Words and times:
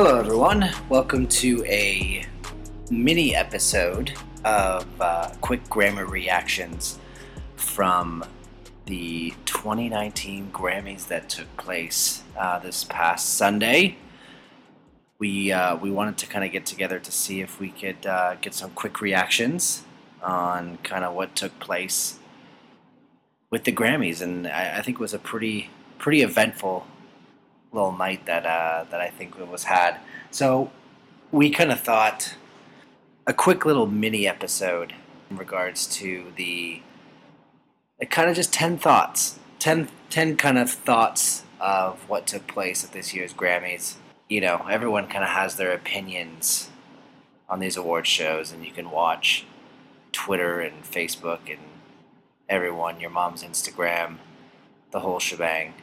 Hello, 0.00 0.16
everyone. 0.16 0.70
Welcome 0.88 1.26
to 1.26 1.64
a 1.64 2.24
mini 2.88 3.34
episode 3.34 4.12
of 4.44 4.86
uh, 5.00 5.30
quick 5.40 5.64
Grammy 5.64 6.08
reactions 6.08 7.00
from 7.56 8.24
the 8.86 9.34
2019 9.44 10.52
Grammys 10.52 11.08
that 11.08 11.28
took 11.28 11.48
place 11.56 12.22
uh, 12.38 12.60
this 12.60 12.84
past 12.84 13.30
Sunday. 13.30 13.96
We 15.18 15.50
uh, 15.50 15.74
we 15.74 15.90
wanted 15.90 16.16
to 16.18 16.28
kind 16.28 16.44
of 16.44 16.52
get 16.52 16.64
together 16.64 17.00
to 17.00 17.10
see 17.10 17.40
if 17.40 17.58
we 17.58 17.70
could 17.70 18.06
uh, 18.06 18.36
get 18.36 18.54
some 18.54 18.70
quick 18.70 19.00
reactions 19.00 19.82
on 20.22 20.78
kind 20.84 21.04
of 21.04 21.12
what 21.12 21.34
took 21.34 21.58
place 21.58 22.20
with 23.50 23.64
the 23.64 23.72
Grammys, 23.72 24.22
and 24.22 24.46
I, 24.46 24.78
I 24.78 24.82
think 24.82 24.98
it 24.98 25.00
was 25.00 25.12
a 25.12 25.18
pretty 25.18 25.70
pretty 25.98 26.22
eventful 26.22 26.86
little 27.72 27.92
night 27.92 28.26
that 28.26 28.46
uh, 28.46 28.84
that 28.90 29.00
I 29.00 29.08
think 29.08 29.38
was 29.38 29.64
had. 29.64 29.98
So 30.30 30.70
we 31.30 31.50
kind 31.50 31.70
of 31.70 31.80
thought 31.80 32.34
a 33.26 33.34
quick 33.34 33.66
little 33.66 33.86
mini 33.86 34.26
episode 34.26 34.94
in 35.30 35.36
regards 35.36 35.86
to 35.98 36.32
the 36.36 36.80
kind 38.10 38.30
of 38.30 38.36
just 38.36 38.52
10 38.52 38.78
thoughts 38.78 39.38
10, 39.58 39.88
10 40.08 40.36
kind 40.36 40.56
of 40.56 40.70
thoughts 40.70 41.42
of 41.60 42.08
what 42.08 42.26
took 42.26 42.46
place 42.46 42.84
at 42.84 42.92
this 42.92 43.12
year's 43.12 43.34
grammys 43.34 43.96
you 44.28 44.40
know 44.40 44.66
everyone 44.70 45.06
kind 45.06 45.24
of 45.24 45.30
has 45.30 45.56
their 45.56 45.72
opinions 45.72 46.70
on 47.48 47.60
these 47.60 47.76
award 47.76 48.06
shows 48.06 48.52
and 48.52 48.64
you 48.64 48.72
can 48.72 48.90
watch 48.90 49.44
twitter 50.12 50.60
and 50.60 50.84
facebook 50.84 51.40
and 51.50 51.60
everyone 52.48 53.00
your 53.00 53.10
mom's 53.10 53.42
instagram 53.42 54.16
the 54.92 55.00
whole 55.00 55.18
shebang 55.18 55.74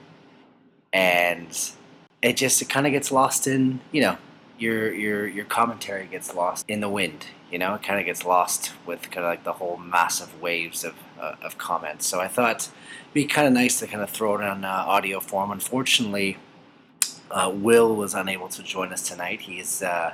and 0.96 1.72
it 2.22 2.38
just 2.38 2.62
it 2.62 2.70
kind 2.70 2.88
of 2.88 2.94
gets 2.94 3.12
lost 3.12 3.46
in 3.48 3.82
you 3.92 4.02
know 4.02 4.18
your 4.58 4.94
your 4.94 5.28
your 5.28 5.46
commentary 5.46 6.08
gets 6.08 6.34
lost 6.34 6.66
in 6.68 6.80
the 6.80 6.90
wind. 6.90 7.28
You 7.52 7.60
know, 7.60 7.76
it 7.76 7.84
kind 7.84 8.00
of 8.00 8.06
gets 8.06 8.26
lost 8.26 8.72
with 8.86 9.12
kind 9.12 9.26
of 9.26 9.30
like 9.30 9.44
the 9.44 9.54
whole 9.54 9.78
massive 9.78 10.42
waves 10.42 10.84
of 10.84 10.96
uh, 11.20 11.36
of 11.44 11.58
comments. 11.58 12.08
So 12.08 12.22
I 12.22 12.30
thought 12.30 12.70
it'd 13.02 13.14
be 13.14 13.26
kind 13.26 13.46
of 13.46 13.54
nice 13.54 13.80
to 13.80 13.88
kind 13.88 14.02
of 14.02 14.10
throw 14.10 14.36
it 14.36 14.42
on 14.42 14.64
uh, 14.64 14.70
audio 14.88 15.20
form. 15.20 15.52
Unfortunately, 15.52 16.38
uh, 17.30 17.52
Will 17.54 17.94
was 17.94 18.14
unable 18.14 18.48
to 18.48 18.64
join 18.64 18.94
us 18.94 19.08
tonight. 19.08 19.42
He's 19.42 19.84
uh, 19.84 20.14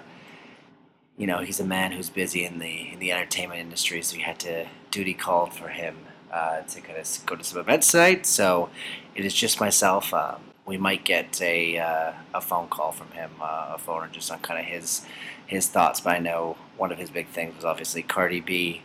you 1.15 1.27
know 1.27 1.39
he's 1.39 1.59
a 1.59 1.65
man 1.65 1.91
who's 1.91 2.09
busy 2.09 2.43
in 2.43 2.57
the 2.57 2.93
in 2.93 2.97
the 2.97 3.11
entertainment 3.11 3.61
industry, 3.61 4.01
so 4.01 4.17
we 4.17 4.23
had 4.23 4.39
to 4.39 4.65
duty 4.89 5.13
called 5.13 5.53
for 5.53 5.67
him 5.67 5.95
uh, 6.33 6.61
to 6.61 6.81
kind 6.81 6.97
of 6.97 7.25
go 7.27 7.35
to 7.35 7.43
some 7.43 7.59
events 7.59 7.91
tonight. 7.91 8.25
So 8.25 8.71
it 9.13 9.23
is 9.23 9.35
just 9.35 9.59
myself. 9.59 10.11
Um, 10.11 10.41
we 10.65 10.77
might 10.77 11.03
get 11.03 11.41
a 11.41 11.77
uh, 11.79 12.13
a 12.33 12.41
phone 12.41 12.67
call 12.67 12.91
from 12.91 13.11
him, 13.11 13.31
uh, 13.41 13.73
a 13.75 13.77
phone 13.77 14.09
just 14.11 14.31
on 14.31 14.39
kind 14.39 14.59
of 14.59 14.65
his 14.65 15.05
his 15.45 15.67
thoughts. 15.67 15.99
But 15.99 16.15
I 16.15 16.19
know 16.19 16.57
one 16.77 16.91
of 16.91 16.97
his 16.97 17.09
big 17.09 17.27
things 17.27 17.55
was 17.55 17.65
obviously 17.65 18.03
Cardi 18.03 18.39
B 18.39 18.81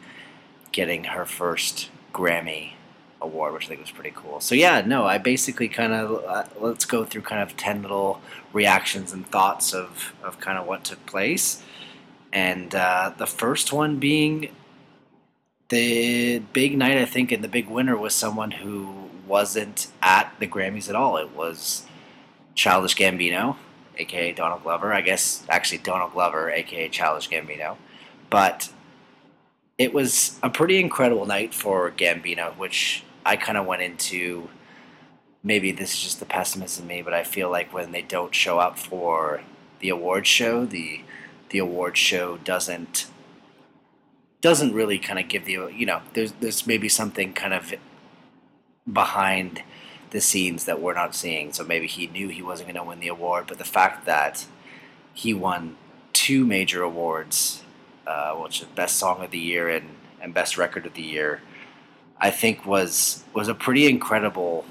getting 0.73 1.05
her 1.05 1.25
first 1.25 1.91
Grammy 2.13 2.73
award, 3.21 3.55
which 3.55 3.65
I 3.67 3.69
think 3.69 3.81
was 3.81 3.91
pretty 3.91 4.13
cool. 4.15 4.41
So 4.41 4.55
yeah, 4.55 4.83
no, 4.87 5.05
I 5.05 5.19
basically 5.19 5.69
kind 5.69 5.93
of 5.93 6.25
uh, 6.25 6.45
let's 6.61 6.85
go 6.85 7.05
through 7.05 7.23
kind 7.23 7.43
of 7.43 7.57
ten 7.57 7.83
little 7.83 8.21
reactions 8.53 9.13
and 9.13 9.27
thoughts 9.27 9.75
of 9.75 10.15
of 10.23 10.41
kind 10.41 10.59
of 10.59 10.67
what 10.67 10.85
took 10.85 11.05
place, 11.07 11.63
and 12.33 12.75
uh, 12.75 13.13
the 13.17 13.27
first 13.27 13.73
one 13.73 13.99
being 13.99 14.51
the 15.69 16.39
big 16.53 16.77
night. 16.77 16.97
I 16.97 17.05
think, 17.05 17.33
and 17.33 17.45
the 17.45 17.49
big 17.49 17.69
winner 17.69 17.97
was 17.97 18.15
someone 18.15 18.53
who 18.53 19.06
wasn't 19.27 19.89
at 20.03 20.33
the 20.39 20.47
Grammys 20.47 20.89
at 20.89 20.95
all. 20.95 21.17
It 21.17 21.35
was 21.35 21.87
Childish 22.55 22.97
Gambino, 22.97 23.57
aka 23.99 24.33
Donald 24.33 24.63
Glover. 24.63 24.93
I 24.93 25.01
guess 25.01 25.45
actually 25.49 25.79
Donald 25.79 26.13
Glover, 26.13 26.51
aka 26.51 26.89
Childish 26.89 27.29
Gambino. 27.29 27.77
But 28.31 28.71
it 29.79 29.93
was 29.93 30.39
a 30.43 30.51
pretty 30.51 30.81
incredible 30.81 31.27
night 31.27 31.53
for 31.53 31.91
Gambino, 31.91 32.57
which 32.57 33.05
I 33.25 33.37
kind 33.37 33.59
of 33.59 33.67
went 33.67 33.83
into. 33.83 34.49
Maybe 35.43 35.71
this 35.71 35.95
is 35.95 36.03
just 36.03 36.19
the 36.19 36.27
pessimist 36.27 36.81
in 36.81 36.89
me, 36.89 37.03
but 37.03 37.15
I 37.15 37.23
feel 37.23 37.49
like 37.51 37.73
when 37.73 37.93
they 37.93 38.03
don't 38.03 38.35
show 38.35 38.59
up 38.59 38.79
for 38.79 39.43
the 39.79 39.91
award 39.91 40.27
show, 40.27 40.65
the 40.65 41.03
the 41.51 41.59
award 41.59 41.97
show 41.97 42.39
doesn't 42.39 43.07
doesn't 44.41 44.75
really 44.75 44.99
kind 44.99 45.19
of 45.19 45.29
give 45.29 45.45
the 45.45 45.69
you 45.75 45.87
know 45.87 46.01
there's 46.15 46.33
there's 46.41 46.67
maybe 46.67 46.89
something 46.89 47.33
kind 47.33 47.55
of 47.55 47.75
behind 48.91 49.63
the 50.11 50.21
scenes 50.21 50.65
that 50.65 50.81
we're 50.81 50.95
not 50.95 51.15
seeing. 51.15 51.53
So 51.53 51.65
maybe 51.65 51.87
he 51.87 52.07
knew 52.07 52.29
he 52.29 52.43
wasn't 52.43 52.69
going 52.69 52.83
to 52.83 52.89
win 52.89 53.01
the 53.01 53.09
award, 53.09 53.47
but 53.49 53.59
the 53.59 53.65
fact 53.65 54.07
that 54.07 54.47
he 55.13 55.35
won 55.35 55.77
two 56.13 56.47
major 56.47 56.83
awards, 56.83 57.63
uh, 58.07 58.35
which 58.35 58.61
is 58.61 58.67
Best 58.69 58.97
Song 58.97 59.23
of 59.23 59.31
the 59.31 59.39
Year 59.39 59.69
and, 59.69 59.91
and 60.21 60.33
Best 60.33 60.57
Record 60.57 60.87
of 60.87 60.95
the 60.95 61.03
Year, 61.03 61.43
I 62.19 62.31
think 62.31 62.65
was 62.65 63.25
was 63.35 63.49
a 63.49 63.55
pretty 63.55 63.87
incredible 63.87 64.65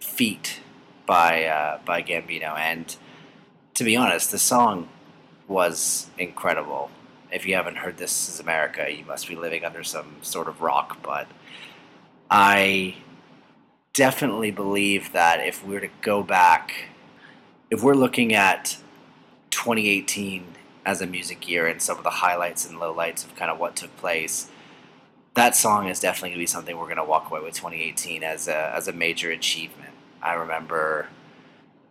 feat 0.00 0.60
by 1.06 1.44
uh, 1.44 1.78
by 1.84 2.02
Gambino. 2.02 2.56
And 2.56 2.96
to 3.74 3.84
be 3.84 3.96
honest, 3.96 4.30
the 4.30 4.38
song 4.38 4.88
was 5.46 6.08
incredible. 6.18 6.90
If 7.30 7.46
you 7.46 7.54
haven't 7.54 7.76
heard 7.76 7.98
"This 7.98 8.28
Is 8.28 8.40
America," 8.40 8.86
you 8.90 9.04
must 9.04 9.28
be 9.28 9.36
living 9.36 9.64
under 9.64 9.84
some 9.84 10.16
sort 10.22 10.48
of 10.48 10.60
rock. 10.60 10.98
But 11.02 11.28
I 12.30 12.96
definitely 13.92 14.50
believe 14.50 15.12
that 15.12 15.40
if 15.46 15.64
we 15.64 15.74
were 15.74 15.80
to 15.80 15.90
go 16.02 16.22
back, 16.22 16.88
if 17.70 17.82
we're 17.82 17.94
looking 17.94 18.34
at 18.34 18.76
2018 19.50 20.44
as 20.84 21.00
a 21.00 21.06
music 21.06 21.48
year 21.48 21.66
and 21.66 21.80
some 21.80 21.98
of 21.98 22.04
the 22.04 22.10
highlights 22.10 22.68
and 22.68 22.78
lowlights 22.78 23.24
of 23.24 23.34
kind 23.36 23.50
of 23.50 23.58
what 23.58 23.76
took 23.76 23.96
place, 23.96 24.50
that 25.34 25.54
song 25.54 25.88
is 25.88 26.00
definitely 26.00 26.30
going 26.30 26.38
to 26.38 26.42
be 26.42 26.46
something 26.46 26.76
we're 26.76 26.84
going 26.84 26.96
to 26.96 27.04
walk 27.04 27.30
away 27.30 27.40
with 27.40 27.54
2018 27.54 28.22
as 28.22 28.48
a, 28.48 28.74
as 28.74 28.88
a 28.88 28.92
major 28.92 29.30
achievement. 29.30 29.92
I 30.22 30.34
remember 30.34 31.08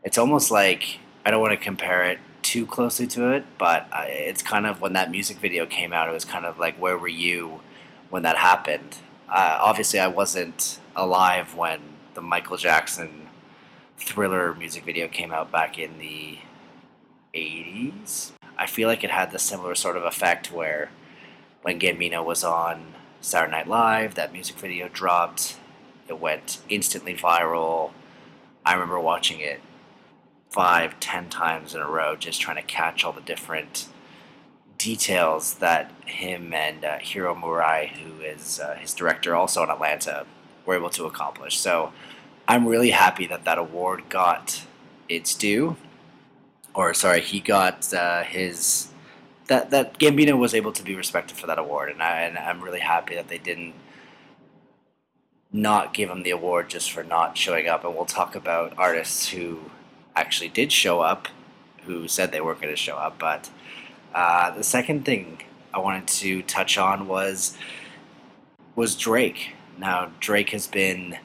it's 0.04 0.18
almost 0.18 0.52
like 0.52 1.00
I 1.26 1.32
don't 1.32 1.42
want 1.42 1.52
to 1.54 1.64
compare 1.64 2.04
it 2.04 2.20
too 2.42 2.66
closely 2.66 3.08
to 3.08 3.32
it, 3.32 3.46
but 3.58 3.88
it's 4.08 4.44
kind 4.44 4.68
of 4.68 4.80
when 4.80 4.94
that 4.94 5.10
music 5.10 5.38
video 5.38 5.66
came 5.66 5.94
out, 5.94 6.08
it 6.08 6.12
was 6.12 6.26
kind 6.26 6.46
of 6.46 6.60
like, 6.60 6.76
where 6.80 6.98
were 6.98 7.08
you 7.08 7.62
when 8.12 8.22
that 8.24 8.38
happened? 8.38 8.98
Uh, 9.30 9.58
obviously 9.62 10.00
I 10.00 10.08
wasn't 10.08 10.80
alive 10.96 11.56
when 11.56 11.80
the 12.14 12.22
Michael 12.22 12.58
Jackson 12.58 13.28
Thriller 13.98 14.54
music 14.54 14.84
video 14.84 15.08
came 15.08 15.32
out 15.32 15.52
back 15.52 15.78
in 15.80 15.98
the 15.98 16.40
80s. 17.34 18.32
I 18.58 18.68
feel 18.68 18.88
like 18.88 19.04
it 19.04 19.12
had 19.12 19.32
the 19.32 19.40
similar 19.40 19.76
sort 19.76 19.98
of 19.98 20.04
effect 20.04 20.52
where 20.52 20.90
when 21.62 21.80
Gambino 21.80 22.24
was 22.24 22.44
on 22.44 22.94
Saturday 23.22 23.52
Night 23.52 23.68
Live, 23.68 24.16
that 24.16 24.32
music 24.32 24.56
video 24.58 24.88
dropped. 24.88 25.58
It 26.08 26.20
went 26.20 26.60
instantly 26.70 27.16
viral. 27.16 27.92
I 28.66 28.74
remember 28.74 29.00
watching 29.00 29.40
it 29.40 29.62
five, 30.50 31.00
ten 31.00 31.30
times 31.30 31.74
in 31.74 31.82
a 31.82 31.88
row, 31.88 32.16
just 32.16 32.40
trying 32.40 32.58
to 32.58 32.62
catch 32.64 33.04
all 33.04 33.12
the 33.12 33.22
different 33.22 33.88
details 34.78 35.56
that 35.56 35.92
him 36.06 36.54
and 36.54 36.84
uh, 36.84 36.98
Hiro 37.00 37.36
Murai, 37.36 37.88
who 37.88 38.22
is 38.22 38.60
uh, 38.60 38.76
his 38.76 38.94
director 38.94 39.36
also 39.36 39.64
in 39.64 39.70
Atlanta, 39.70 40.26
were 40.66 40.76
able 40.76 40.90
to 40.92 41.06
accomplish. 41.06 41.58
So 41.60 41.94
I'm 42.48 42.68
really 42.68 42.92
happy 42.92 43.28
that 43.28 43.46
that 43.46 43.58
award 43.58 44.10
got 44.10 44.64
its 45.10 45.34
due, 45.36 45.78
or 46.74 46.94
sorry, 46.94 47.22
he 47.22 47.40
got 47.40 47.94
uh, 47.94 48.24
his 48.24 48.90
that 49.48 49.70
that 49.70 50.00
Gambino 50.00 50.38
was 50.38 50.54
able 50.54 50.72
to 50.74 50.84
be 50.84 50.96
respected 50.96 51.38
for 51.38 51.48
that 51.48 51.60
award, 51.60 51.90
and, 51.90 52.02
I, 52.02 52.22
and 52.22 52.38
I'm 52.38 52.62
really 52.62 52.80
happy 52.80 53.16
that 53.16 53.28
they 53.28 53.38
didn't 53.38 53.74
not 55.52 55.94
give 55.94 56.10
him 56.10 56.24
the 56.24 56.32
award 56.32 56.70
just 56.70 56.92
for 56.92 57.04
not 57.04 57.38
showing 57.38 57.68
up. 57.68 57.86
And 57.86 57.96
we'll 57.96 58.06
talk 58.06 58.36
about 58.36 58.74
artists 58.78 59.30
who 59.30 59.72
actually 60.16 60.50
did 60.50 60.72
show 60.72 61.00
up, 61.02 61.28
who 61.84 62.08
said 62.08 62.32
they 62.32 62.42
weren't 62.42 62.62
going 62.62 62.74
to 62.74 62.78
show 62.78 62.98
up, 62.98 63.18
but 63.18 63.50
uh, 64.16 64.50
the 64.52 64.64
second 64.64 65.04
thing 65.04 65.42
I 65.74 65.80
wanted 65.80 66.08
to 66.08 66.42
touch 66.44 66.78
on 66.78 67.08
was 67.08 67.58
was 68.74 68.96
Drake. 68.96 69.56
Now 69.78 70.12
Drake 70.22 70.52
has 70.52 70.68
been 70.68 71.18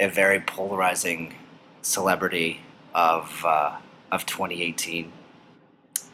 a 0.00 0.08
very 0.08 0.40
polarizing 0.40 1.36
celebrity 1.80 2.60
of 2.94 3.44
uh, 3.46 3.76
of 4.10 4.26
2018 4.26 5.12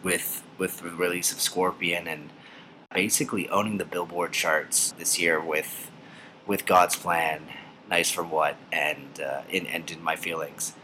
with 0.02 0.42
with 0.58 0.82
the 0.82 0.90
release 0.90 1.32
of 1.32 1.40
Scorpion 1.40 2.06
and 2.06 2.28
basically 2.92 3.48
owning 3.48 3.78
the 3.78 3.86
Billboard 3.86 4.32
charts 4.32 4.92
this 4.92 5.18
year 5.18 5.40
with 5.40 5.90
with 6.46 6.66
God's 6.66 6.94
Plan, 6.94 7.40
Nice 7.88 8.10
for 8.10 8.22
What, 8.22 8.56
and 8.70 9.18
uh, 9.18 9.40
in 9.48 9.66
and 9.66 9.90
in 9.90 10.02
My 10.02 10.14
Feelings. 10.14 10.74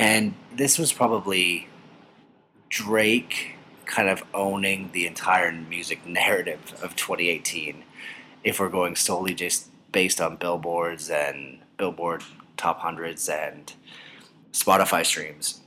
And 0.00 0.34
this 0.52 0.78
was 0.78 0.92
probably 0.92 1.68
Drake 2.68 3.54
kind 3.88 4.08
of 4.08 4.22
owning 4.34 4.90
the 4.92 5.06
entire 5.06 5.50
music 5.50 6.06
narrative 6.06 6.74
of 6.82 6.94
2018 6.94 7.82
if 8.44 8.60
we're 8.60 8.68
going 8.68 8.94
solely 8.94 9.34
just 9.34 9.68
based 9.90 10.20
on 10.20 10.36
billboards 10.36 11.10
and 11.10 11.58
billboard 11.76 12.22
top 12.56 12.78
hundreds 12.80 13.28
and 13.28 13.72
spotify 14.52 15.04
streams 15.04 15.60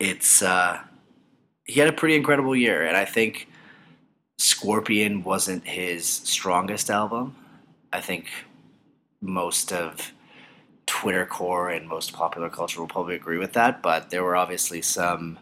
it's 0.00 0.42
uh, 0.42 0.80
he 1.64 1.78
had 1.78 1.88
a 1.88 1.92
pretty 1.92 2.16
incredible 2.16 2.56
year, 2.56 2.84
and 2.84 2.96
I 2.96 3.04
think 3.04 3.46
Scorpion 4.38 5.22
wasn't 5.22 5.66
his 5.66 6.06
strongest 6.06 6.90
album. 6.90 7.36
I 7.92 8.00
think 8.00 8.26
most 9.20 9.72
of 9.72 10.12
Twitter 10.86 11.26
core 11.26 11.68
and 11.68 11.86
most 11.86 12.12
popular 12.12 12.48
culture 12.48 12.80
will 12.80 12.88
probably 12.88 13.14
agree 13.14 13.38
with 13.38 13.52
that, 13.52 13.82
but 13.82 14.10
there 14.10 14.24
were 14.24 14.34
obviously 14.36 14.82
some 14.82 15.38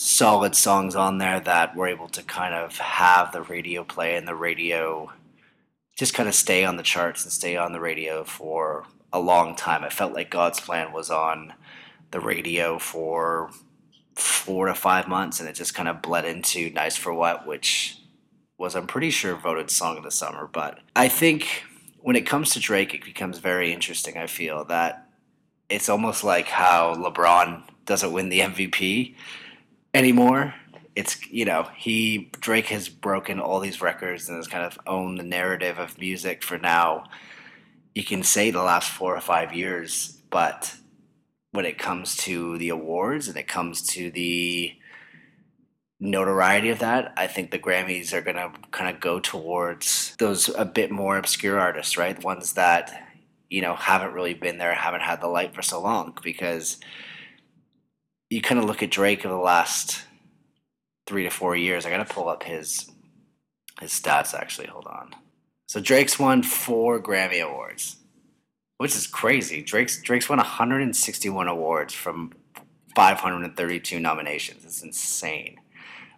solid 0.00 0.54
songs 0.54 0.94
on 0.94 1.18
there 1.18 1.40
that 1.40 1.74
were 1.74 1.88
able 1.88 2.06
to 2.06 2.22
kind 2.22 2.54
of 2.54 2.78
have 2.78 3.32
the 3.32 3.42
radio 3.42 3.82
play 3.82 4.14
and 4.14 4.28
the 4.28 4.34
radio 4.34 5.10
just 5.98 6.14
kind 6.14 6.28
of 6.28 6.36
stay 6.36 6.64
on 6.64 6.76
the 6.76 6.84
charts 6.84 7.24
and 7.24 7.32
stay 7.32 7.56
on 7.56 7.72
the 7.72 7.80
radio 7.80 8.22
for 8.22 8.86
a 9.12 9.18
long 9.18 9.56
time. 9.56 9.82
I 9.82 9.88
felt 9.88 10.12
like 10.12 10.30
God's 10.30 10.60
Plan 10.60 10.92
was 10.92 11.10
on 11.10 11.52
the 12.12 12.20
radio 12.20 12.78
for 12.78 13.50
four 14.14 14.66
to 14.66 14.74
five 14.76 15.08
months 15.08 15.40
and 15.40 15.48
it 15.48 15.54
just 15.54 15.74
kind 15.74 15.88
of 15.88 16.00
bled 16.00 16.24
into 16.24 16.70
Nice 16.70 16.96
for 16.96 17.12
What, 17.12 17.44
which 17.44 17.98
was, 18.56 18.76
I'm 18.76 18.86
pretty 18.86 19.10
sure, 19.10 19.34
voted 19.34 19.68
Song 19.68 19.96
of 19.96 20.04
the 20.04 20.12
Summer. 20.12 20.46
But 20.46 20.78
I 20.94 21.08
think 21.08 21.64
when 21.98 22.14
it 22.14 22.24
comes 22.24 22.50
to 22.50 22.60
Drake, 22.60 22.94
it 22.94 23.04
becomes 23.04 23.38
very 23.40 23.72
interesting. 23.72 24.16
I 24.16 24.28
feel 24.28 24.64
that 24.66 25.08
it's 25.68 25.88
almost 25.88 26.22
like 26.22 26.46
how 26.46 26.94
LeBron 26.94 27.64
doesn't 27.84 28.12
win 28.12 28.28
the 28.28 28.40
MVP 28.40 29.16
anymore. 29.98 30.54
It's 30.94 31.26
you 31.28 31.44
know 31.44 31.68
he 31.76 32.30
Drake 32.40 32.66
has 32.66 32.88
broken 32.88 33.40
all 33.40 33.60
these 33.60 33.82
records 33.82 34.28
and 34.28 34.36
has 34.36 34.48
kind 34.48 34.64
of 34.64 34.78
owned 34.86 35.18
the 35.18 35.24
narrative 35.24 35.78
of 35.78 35.98
music 35.98 36.42
for 36.42 36.58
now. 36.58 37.04
You 37.94 38.04
can 38.04 38.22
say 38.22 38.50
the 38.50 38.62
last 38.62 38.90
four 38.90 39.16
or 39.16 39.20
five 39.20 39.52
years, 39.52 40.20
but 40.30 40.74
when 41.50 41.64
it 41.64 41.78
comes 41.78 42.16
to 42.16 42.58
the 42.58 42.68
awards 42.68 43.28
and 43.28 43.36
it 43.36 43.48
comes 43.48 43.82
to 43.88 44.10
the 44.10 44.72
notoriety 46.00 46.70
of 46.70 46.78
that, 46.78 47.12
I 47.16 47.26
think 47.26 47.50
the 47.50 47.58
Grammys 47.58 48.12
are 48.12 48.20
going 48.20 48.36
to 48.36 48.52
kind 48.70 48.94
of 48.94 49.00
go 49.00 49.18
towards 49.18 50.14
those 50.18 50.48
a 50.50 50.64
bit 50.64 50.90
more 50.90 51.18
obscure 51.18 51.58
artists, 51.58 51.96
right? 51.96 52.22
Ones 52.22 52.52
that, 52.52 53.08
you 53.48 53.62
know, 53.62 53.74
haven't 53.74 54.12
really 54.12 54.34
been 54.34 54.58
there, 54.58 54.74
haven't 54.74 55.00
had 55.02 55.20
the 55.20 55.26
light 55.26 55.54
for 55.54 55.62
so 55.62 55.80
long. 55.80 56.16
Because 56.22 56.78
you 58.30 58.40
kind 58.40 58.58
of 58.58 58.66
look 58.66 58.82
at 58.82 58.90
Drake 58.90 59.24
over 59.24 59.34
the 59.34 59.40
last 59.40 60.04
three 61.06 61.24
to 61.24 61.30
four 61.30 61.56
years. 61.56 61.86
I 61.86 61.90
got 61.90 62.06
to 62.06 62.14
pull 62.14 62.28
up 62.28 62.42
his 62.42 62.90
his 63.80 63.92
stats 63.92 64.34
actually. 64.34 64.66
Hold 64.66 64.86
on. 64.86 65.14
So 65.66 65.80
Drake's 65.80 66.18
won 66.18 66.42
four 66.42 67.00
Grammy 67.00 67.42
awards, 67.42 67.96
which 68.78 68.96
is 68.96 69.06
crazy. 69.06 69.62
Drake's 69.62 70.00
Drake's 70.00 70.28
won 70.28 70.38
161 70.38 71.48
awards 71.48 71.94
from 71.94 72.32
532 72.94 74.00
nominations. 74.00 74.64
It's 74.64 74.82
insane. 74.82 75.58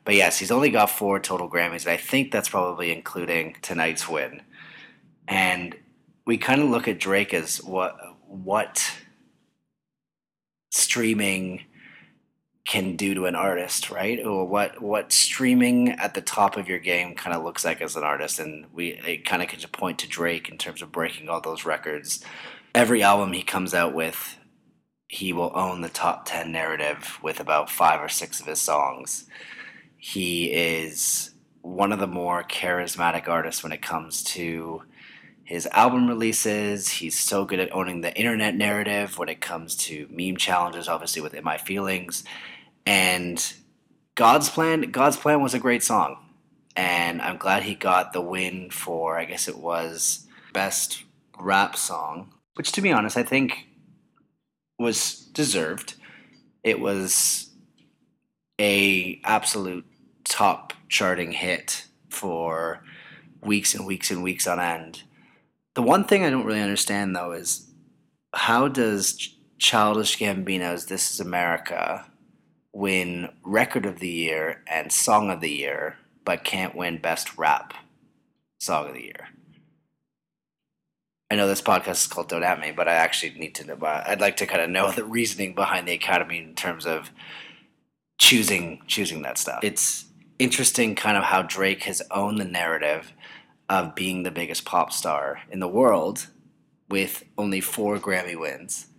But 0.04 0.14
yes, 0.14 0.38
he's 0.38 0.50
only 0.50 0.70
got 0.70 0.90
four 0.90 1.20
total 1.20 1.48
Grammys, 1.48 1.82
and 1.82 1.92
I 1.92 1.96
think 1.96 2.32
that's 2.32 2.48
probably 2.48 2.90
including 2.90 3.56
tonight's 3.60 4.08
win. 4.08 4.40
And 5.28 5.76
we 6.26 6.38
kind 6.38 6.62
of 6.62 6.70
look 6.70 6.88
at 6.88 6.98
Drake 6.98 7.34
as 7.34 7.58
what 7.62 7.96
what 8.26 8.92
streaming 10.70 11.64
can 12.70 12.94
do 12.94 13.14
to 13.14 13.26
an 13.26 13.34
artist, 13.34 13.90
right? 13.90 14.24
Or 14.24 14.46
what 14.46 14.80
what 14.80 15.10
streaming 15.10 15.88
at 15.88 16.14
the 16.14 16.20
top 16.20 16.56
of 16.56 16.68
your 16.68 16.78
game 16.78 17.16
kind 17.16 17.36
of 17.36 17.42
looks 17.42 17.64
like 17.64 17.80
as 17.80 17.96
an 17.96 18.04
artist, 18.04 18.38
and 18.38 18.66
we 18.72 18.90
it 18.90 19.26
kind 19.26 19.42
of 19.42 19.48
can 19.48 19.58
point 19.70 19.98
to 19.98 20.08
Drake 20.08 20.48
in 20.48 20.56
terms 20.56 20.80
of 20.80 20.92
breaking 20.92 21.28
all 21.28 21.40
those 21.40 21.64
records. 21.64 22.24
Every 22.72 23.02
album 23.02 23.32
he 23.32 23.42
comes 23.42 23.74
out 23.74 23.92
with, 23.92 24.38
he 25.08 25.32
will 25.32 25.50
own 25.52 25.80
the 25.80 25.88
top 25.88 26.26
ten 26.26 26.52
narrative 26.52 27.18
with 27.20 27.40
about 27.40 27.70
five 27.70 28.00
or 28.00 28.08
six 28.08 28.38
of 28.38 28.46
his 28.46 28.60
songs. 28.60 29.24
He 29.96 30.52
is 30.52 31.34
one 31.62 31.90
of 31.90 31.98
the 31.98 32.06
more 32.06 32.44
charismatic 32.44 33.26
artists 33.26 33.64
when 33.64 33.72
it 33.72 33.82
comes 33.82 34.22
to 34.22 34.82
his 35.42 35.66
album 35.72 36.06
releases. 36.06 36.88
He's 36.88 37.18
so 37.18 37.44
good 37.44 37.58
at 37.58 37.74
owning 37.74 38.02
the 38.02 38.16
internet 38.16 38.54
narrative 38.54 39.18
when 39.18 39.28
it 39.28 39.40
comes 39.40 39.74
to 39.86 40.06
meme 40.08 40.36
challenges, 40.36 40.86
obviously 40.86 41.20
with 41.20 41.34
In 41.34 41.42
My 41.42 41.58
Feelings. 41.58 42.22
And 42.86 43.54
God's 44.14 44.48
Plan, 44.50 44.90
God's 44.90 45.16
Plan 45.16 45.42
was 45.42 45.54
a 45.54 45.58
great 45.58 45.82
song. 45.82 46.16
And 46.76 47.20
I'm 47.20 47.36
glad 47.36 47.64
he 47.64 47.74
got 47.74 48.12
the 48.12 48.20
win 48.20 48.70
for, 48.70 49.18
I 49.18 49.24
guess 49.24 49.48
it 49.48 49.58
was 49.58 50.26
best 50.52 51.04
rap 51.38 51.76
song, 51.76 52.32
which 52.54 52.72
to 52.72 52.80
be 52.80 52.92
honest, 52.92 53.16
I 53.16 53.22
think 53.22 53.66
was 54.78 55.26
deserved. 55.32 55.94
It 56.62 56.80
was 56.80 57.50
a 58.60 59.20
absolute 59.24 59.84
top 60.24 60.72
charting 60.88 61.32
hit 61.32 61.86
for 62.08 62.82
weeks 63.42 63.74
and 63.74 63.86
weeks 63.86 64.10
and 64.10 64.22
weeks 64.22 64.46
on 64.46 64.60
end. 64.60 65.02
The 65.74 65.82
one 65.82 66.04
thing 66.04 66.24
I 66.24 66.30
don't 66.30 66.44
really 66.44 66.60
understand 66.60 67.16
though 67.16 67.32
is 67.32 67.70
how 68.34 68.68
does 68.68 69.34
Childish 69.58 70.18
Gambino's 70.18 70.86
This 70.86 71.10
Is 71.12 71.20
America 71.20 72.09
win 72.72 73.30
Record 73.42 73.86
of 73.86 73.98
the 73.98 74.08
Year 74.08 74.62
and 74.66 74.92
Song 74.92 75.30
of 75.30 75.40
the 75.40 75.50
Year, 75.50 75.96
but 76.24 76.44
can't 76.44 76.76
win 76.76 76.98
Best 76.98 77.36
Rap 77.36 77.74
Song 78.58 78.88
of 78.88 78.94
the 78.94 79.04
Year? 79.04 79.28
I 81.30 81.36
know 81.36 81.46
this 81.46 81.62
podcast 81.62 81.92
is 81.92 82.06
called 82.08 82.28
Don't 82.28 82.42
At 82.42 82.60
Me, 82.60 82.72
but 82.72 82.88
I 82.88 82.94
actually 82.94 83.38
need 83.38 83.54
to 83.56 83.64
know. 83.64 83.78
I'd 83.82 84.20
like 84.20 84.36
to 84.38 84.46
kind 84.46 84.62
of 84.62 84.70
know 84.70 84.90
the 84.90 85.04
reasoning 85.04 85.54
behind 85.54 85.86
the 85.86 85.92
Academy 85.92 86.38
in 86.38 86.54
terms 86.54 86.86
of 86.86 87.10
choosing 88.18 88.82
choosing 88.86 89.22
that 89.22 89.38
stuff. 89.38 89.60
It's 89.62 90.06
interesting, 90.38 90.96
kind 90.96 91.16
of 91.16 91.24
how 91.24 91.42
Drake 91.42 91.84
has 91.84 92.02
owned 92.10 92.40
the 92.40 92.44
narrative 92.44 93.12
of 93.68 93.94
being 93.94 94.24
the 94.24 94.32
biggest 94.32 94.64
pop 94.64 94.92
star 94.92 95.42
in 95.50 95.60
the 95.60 95.68
world 95.68 96.26
with 96.88 97.24
only 97.38 97.60
four 97.60 97.98
Grammy 97.98 98.38
wins 98.38 98.89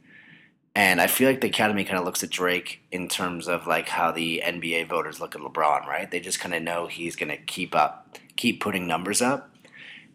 and 0.75 1.01
I 1.01 1.07
feel 1.07 1.29
like 1.29 1.41
the 1.41 1.49
Academy 1.49 1.83
kind 1.83 1.99
of 1.99 2.05
looks 2.05 2.23
at 2.23 2.29
Drake 2.29 2.81
in 2.91 3.09
terms 3.09 3.47
of 3.47 3.67
like 3.67 3.89
how 3.89 4.11
the 4.11 4.41
NBA 4.45 4.87
voters 4.87 5.19
look 5.19 5.35
at 5.35 5.41
LeBron, 5.41 5.85
right? 5.85 6.09
They 6.09 6.19
just 6.19 6.39
kind 6.39 6.53
of 6.53 6.63
know 6.63 6.87
he's 6.87 7.15
going 7.17 7.29
to 7.29 7.37
keep 7.37 7.75
up, 7.75 8.17
keep 8.37 8.61
putting 8.61 8.87
numbers 8.87 9.21
up, 9.21 9.53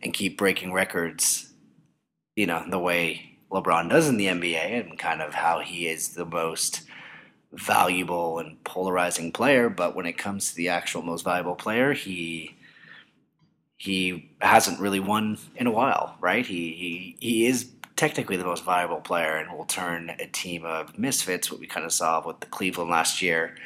and 0.03 0.15
keep 0.15 0.39
breaking 0.39 0.73
records, 0.73 1.53
you 2.37 2.47
know, 2.47 2.65
the 2.69 2.79
way 2.79 3.39
LeBron 3.51 3.91
does 3.91 4.09
in 4.09 4.17
the 4.17 4.27
NBA, 4.27 4.81
and 4.81 4.99
kind 4.99 5.21
of 5.21 5.35
how 5.35 5.61
he 5.61 5.89
is 5.89 6.11
the 6.11 6.25
most 6.25 6.83
valuable 7.53 8.39
and 8.39 8.63
polarizing 8.65 9.33
player. 9.33 9.69
But 9.69 9.95
when 9.95 10.07
it 10.07 10.19
comes 10.19 10.51
to 10.51 10.57
the 10.57 10.71
actual 10.71 11.03
most 11.03 11.25
valuable 11.25 11.55
player, 11.55 11.93
he 11.93 12.57
he 13.79 14.31
hasn't 14.41 14.81
really 14.81 15.01
won 15.01 15.39
in 15.57 15.67
a 15.67 15.71
while, 15.71 16.17
right? 16.21 16.47
He 16.47 16.73
he 16.73 17.17
he 17.21 17.47
is 17.47 17.65
technically 17.97 18.37
the 18.37 18.45
most 18.45 18.63
viable 18.63 19.01
player 19.01 19.37
and 19.37 19.57
will 19.57 19.65
turn 19.65 20.11
a 20.21 20.27
team 20.27 20.65
of 20.65 20.99
misfits, 20.99 21.51
what 21.51 21.61
we 21.61 21.67
kind 21.67 21.87
of 21.87 21.93
saw 21.93 22.25
with 22.25 22.41
the 22.41 22.47
Cleveland 22.47 22.91
last 22.91 23.23
year, 23.23 23.57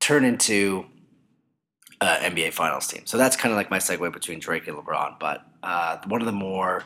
turn 0.00 0.24
into 0.24 0.86
an 2.00 2.34
NBA 2.34 2.52
Finals 2.52 2.86
team. 2.86 3.02
So 3.06 3.18
that's 3.18 3.36
kind 3.36 3.52
of 3.52 3.56
like 3.56 3.70
my 3.70 3.78
segue 3.78 4.12
between 4.12 4.38
Drake 4.38 4.68
and 4.68 4.76
LeBron. 4.76 5.18
But 5.18 5.44
uh, 5.62 5.98
one 6.06 6.20
of 6.20 6.26
the 6.26 6.32
more 6.32 6.84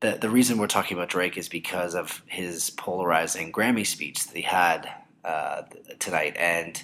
the 0.00 0.18
the 0.20 0.28
reason 0.28 0.58
we're 0.58 0.66
talking 0.66 0.96
about 0.96 1.08
Drake 1.08 1.36
is 1.38 1.48
because 1.48 1.94
of 1.94 2.22
his 2.26 2.70
polarizing 2.70 3.50
Grammy 3.50 3.86
speech 3.86 4.26
that 4.26 4.36
he 4.36 4.42
had 4.42 4.88
uh, 5.24 5.62
tonight, 5.98 6.36
and 6.36 6.82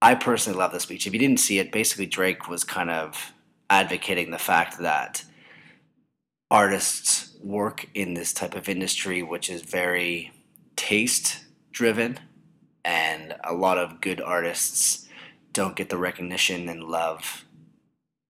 I 0.00 0.14
personally 0.14 0.58
love 0.58 0.72
the 0.72 0.80
speech. 0.80 1.06
If 1.06 1.12
you 1.12 1.18
didn't 1.18 1.40
see 1.40 1.58
it, 1.58 1.72
basically 1.72 2.06
Drake 2.06 2.48
was 2.48 2.62
kind 2.62 2.90
of 2.90 3.32
advocating 3.68 4.30
the 4.30 4.38
fact 4.38 4.78
that 4.78 5.24
artists 6.50 7.36
work 7.42 7.88
in 7.94 8.14
this 8.14 8.32
type 8.32 8.54
of 8.54 8.68
industry, 8.68 9.22
which 9.22 9.50
is 9.50 9.62
very 9.62 10.32
taste 10.76 11.44
driven, 11.72 12.18
and 12.84 13.34
a 13.44 13.54
lot 13.54 13.78
of 13.78 14.00
good 14.00 14.20
artists 14.20 15.08
don't 15.52 15.76
get 15.76 15.88
the 15.88 15.96
recognition 15.96 16.68
and 16.68 16.84
love 16.84 17.44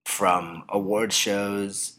from 0.04 0.64
award 0.68 1.12
shows. 1.12 1.98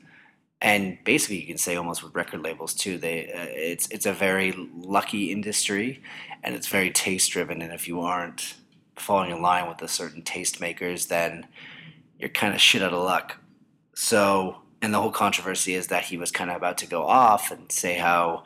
And 0.60 0.98
basically 1.04 1.42
you 1.42 1.48
can 1.48 1.58
say 1.58 1.76
almost 1.76 2.02
with 2.02 2.16
record 2.16 2.42
labels 2.42 2.74
too 2.74 2.98
they 2.98 3.32
uh, 3.32 3.46
it's 3.50 3.88
it's 3.90 4.08
a 4.08 4.14
very 4.14 4.54
lucky 4.76 5.32
industry 5.32 6.02
and 6.42 6.56
it's 6.56 6.68
very 6.68 6.90
taste 6.90 7.30
driven 7.32 7.62
and 7.62 7.72
if 7.72 7.88
you 7.88 8.00
aren't 8.02 8.56
falling 8.96 9.30
in 9.30 9.44
line 9.44 9.70
with 9.70 9.80
a 9.84 9.88
certain 9.88 10.24
tastemakers 10.24 11.10
then 11.10 11.46
you're 12.18 12.30
kind 12.30 12.56
of 12.56 12.62
shit 12.62 12.82
out 12.82 12.94
of 12.94 13.04
luck. 13.04 13.38
So 13.94 14.64
and 14.82 14.94
the 14.94 15.02
whole 15.02 15.12
controversy 15.12 15.74
is 15.74 15.88
that 15.88 16.06
he 16.06 16.18
was 16.18 16.32
kind 16.32 16.50
of 16.50 16.56
about 16.56 16.78
to 16.80 16.88
go 16.88 17.04
off 17.04 17.52
and 17.52 17.72
say 17.72 17.96
how 17.96 18.44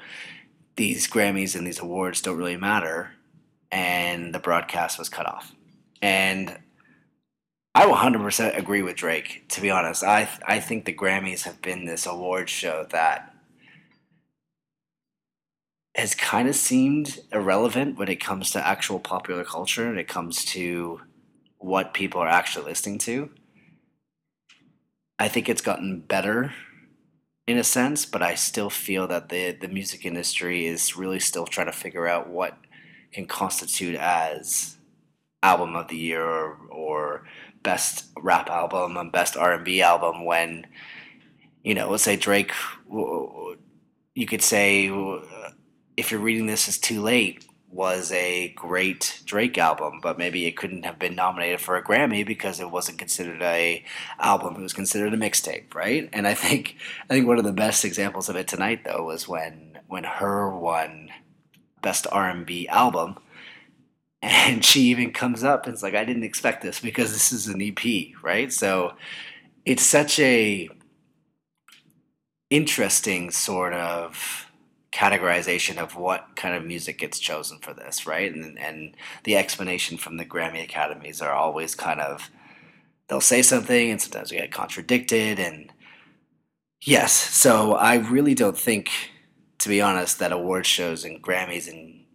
these 0.75 1.07
Grammys 1.07 1.55
and 1.55 1.67
these 1.67 1.79
awards 1.79 2.21
don't 2.21 2.37
really 2.37 2.57
matter, 2.57 3.11
and 3.71 4.33
the 4.33 4.39
broadcast 4.39 4.97
was 4.97 5.09
cut 5.09 5.25
off. 5.25 5.53
And 6.01 6.57
I 7.73 7.85
100% 7.85 8.57
agree 8.57 8.81
with 8.81 8.95
Drake. 8.95 9.45
To 9.49 9.61
be 9.61 9.69
honest, 9.69 10.03
I 10.03 10.27
I 10.45 10.59
think 10.59 10.85
the 10.85 10.93
Grammys 10.93 11.43
have 11.43 11.61
been 11.61 11.85
this 11.85 12.05
award 12.05 12.49
show 12.49 12.85
that 12.91 13.33
has 15.95 16.15
kind 16.15 16.47
of 16.47 16.55
seemed 16.55 17.19
irrelevant 17.33 17.97
when 17.97 18.07
it 18.07 18.19
comes 18.19 18.51
to 18.51 18.65
actual 18.65 18.99
popular 18.99 19.43
culture 19.43 19.89
and 19.89 19.99
it 19.99 20.07
comes 20.07 20.45
to 20.45 21.01
what 21.57 21.93
people 21.93 22.21
are 22.21 22.27
actually 22.27 22.65
listening 22.65 22.97
to. 22.97 23.29
I 25.21 25.27
think 25.27 25.47
it's 25.47 25.61
gotten 25.61 25.99
better 25.99 26.51
in 27.45 27.59
a 27.59 27.63
sense, 27.63 28.07
but 28.07 28.23
I 28.23 28.33
still 28.33 28.71
feel 28.71 29.07
that 29.09 29.29
the 29.29 29.51
the 29.51 29.67
music 29.67 30.03
industry 30.03 30.65
is 30.65 30.97
really 30.97 31.19
still 31.19 31.45
trying 31.45 31.67
to 31.67 31.71
figure 31.71 32.07
out 32.07 32.27
what 32.27 32.57
can 33.13 33.27
constitute 33.27 33.95
as 33.97 34.77
album 35.43 35.75
of 35.75 35.89
the 35.89 35.95
year 35.95 36.25
or, 36.25 36.57
or 36.71 37.27
best 37.61 38.05
rap 38.17 38.49
album 38.49 38.97
and 38.97 39.11
best 39.11 39.37
R&B 39.37 39.83
album 39.83 40.25
when 40.25 40.65
you 41.63 41.75
know, 41.75 41.91
let's 41.91 42.01
say 42.01 42.15
Drake 42.15 42.53
you 42.89 44.25
could 44.27 44.41
say 44.41 44.89
if 45.97 46.09
you're 46.09 46.19
reading 46.19 46.47
this 46.47 46.67
as 46.67 46.79
too 46.79 46.99
late 46.99 47.45
was 47.71 48.11
a 48.11 48.49
great 48.49 49.21
Drake 49.25 49.57
album, 49.57 49.99
but 50.01 50.17
maybe 50.17 50.45
it 50.45 50.57
couldn't 50.57 50.83
have 50.83 50.99
been 50.99 51.15
nominated 51.15 51.61
for 51.61 51.77
a 51.77 51.83
Grammy 51.83 52.25
because 52.25 52.59
it 52.59 52.69
wasn't 52.69 52.99
considered 52.99 53.41
a 53.41 53.83
album. 54.19 54.55
It 54.55 54.61
was 54.61 54.73
considered 54.73 55.13
a 55.13 55.17
mixtape, 55.17 55.73
right? 55.73 56.09
And 56.11 56.27
I 56.27 56.33
think 56.33 56.75
I 57.09 57.13
think 57.13 57.27
one 57.27 57.37
of 57.37 57.45
the 57.45 57.53
best 57.53 57.85
examples 57.85 58.29
of 58.29 58.35
it 58.35 58.47
tonight 58.47 58.83
though 58.83 59.05
was 59.05 59.27
when 59.27 59.79
when 59.87 60.03
her 60.03 60.49
won 60.49 61.09
best 61.81 62.07
R&B 62.11 62.67
album 62.67 63.17
and 64.21 64.63
she 64.63 64.81
even 64.83 65.11
comes 65.11 65.43
up 65.43 65.65
and 65.65 65.73
it's 65.73 65.83
like 65.83 65.95
I 65.95 66.05
didn't 66.05 66.23
expect 66.23 66.61
this 66.61 66.79
because 66.79 67.11
this 67.11 67.31
is 67.31 67.47
an 67.47 67.61
EP, 67.61 68.13
right? 68.21 68.51
So 68.51 68.93
it's 69.65 69.83
such 69.83 70.19
a 70.19 70.69
interesting 72.49 73.31
sort 73.31 73.73
of 73.73 74.50
categorization 74.91 75.77
of 75.77 75.95
what 75.95 76.35
kind 76.35 76.53
of 76.53 76.65
music 76.65 76.99
gets 76.99 77.19
chosen 77.19 77.59
for 77.59 77.73
this, 77.73 78.05
right? 78.05 78.33
And 78.33 78.59
and 78.59 78.95
the 79.23 79.37
explanation 79.37 79.97
from 79.97 80.17
the 80.17 80.25
Grammy 80.25 80.63
Academies 80.63 81.21
are 81.21 81.33
always 81.33 81.75
kind 81.75 82.01
of 82.01 82.29
they'll 83.07 83.21
say 83.21 83.41
something 83.41 83.89
and 83.89 84.01
sometimes 84.01 84.31
we 84.31 84.37
get 84.37 84.51
contradicted 84.51 85.39
and 85.39 85.71
yes, 86.81 87.13
so 87.13 87.73
I 87.73 87.95
really 87.95 88.35
don't 88.35 88.57
think 88.57 88.89
to 89.59 89.69
be 89.69 89.81
honest 89.81 90.19
that 90.19 90.31
award 90.31 90.65
shows 90.65 91.05
and 91.05 91.21
Grammys 91.21 91.69
and 91.69 92.05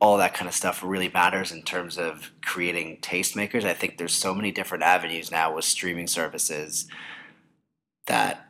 all 0.00 0.16
that 0.16 0.32
kind 0.32 0.48
of 0.48 0.54
stuff 0.54 0.82
really 0.82 1.08
matters 1.08 1.50
in 1.50 1.62
terms 1.62 1.98
of 1.98 2.30
creating 2.40 2.98
tastemakers. 3.00 3.64
I 3.64 3.74
think 3.74 3.98
there's 3.98 4.14
so 4.14 4.32
many 4.32 4.52
different 4.52 4.84
avenues 4.84 5.30
now 5.30 5.54
with 5.54 5.64
streaming 5.64 6.06
services 6.06 6.86
that 8.06 8.46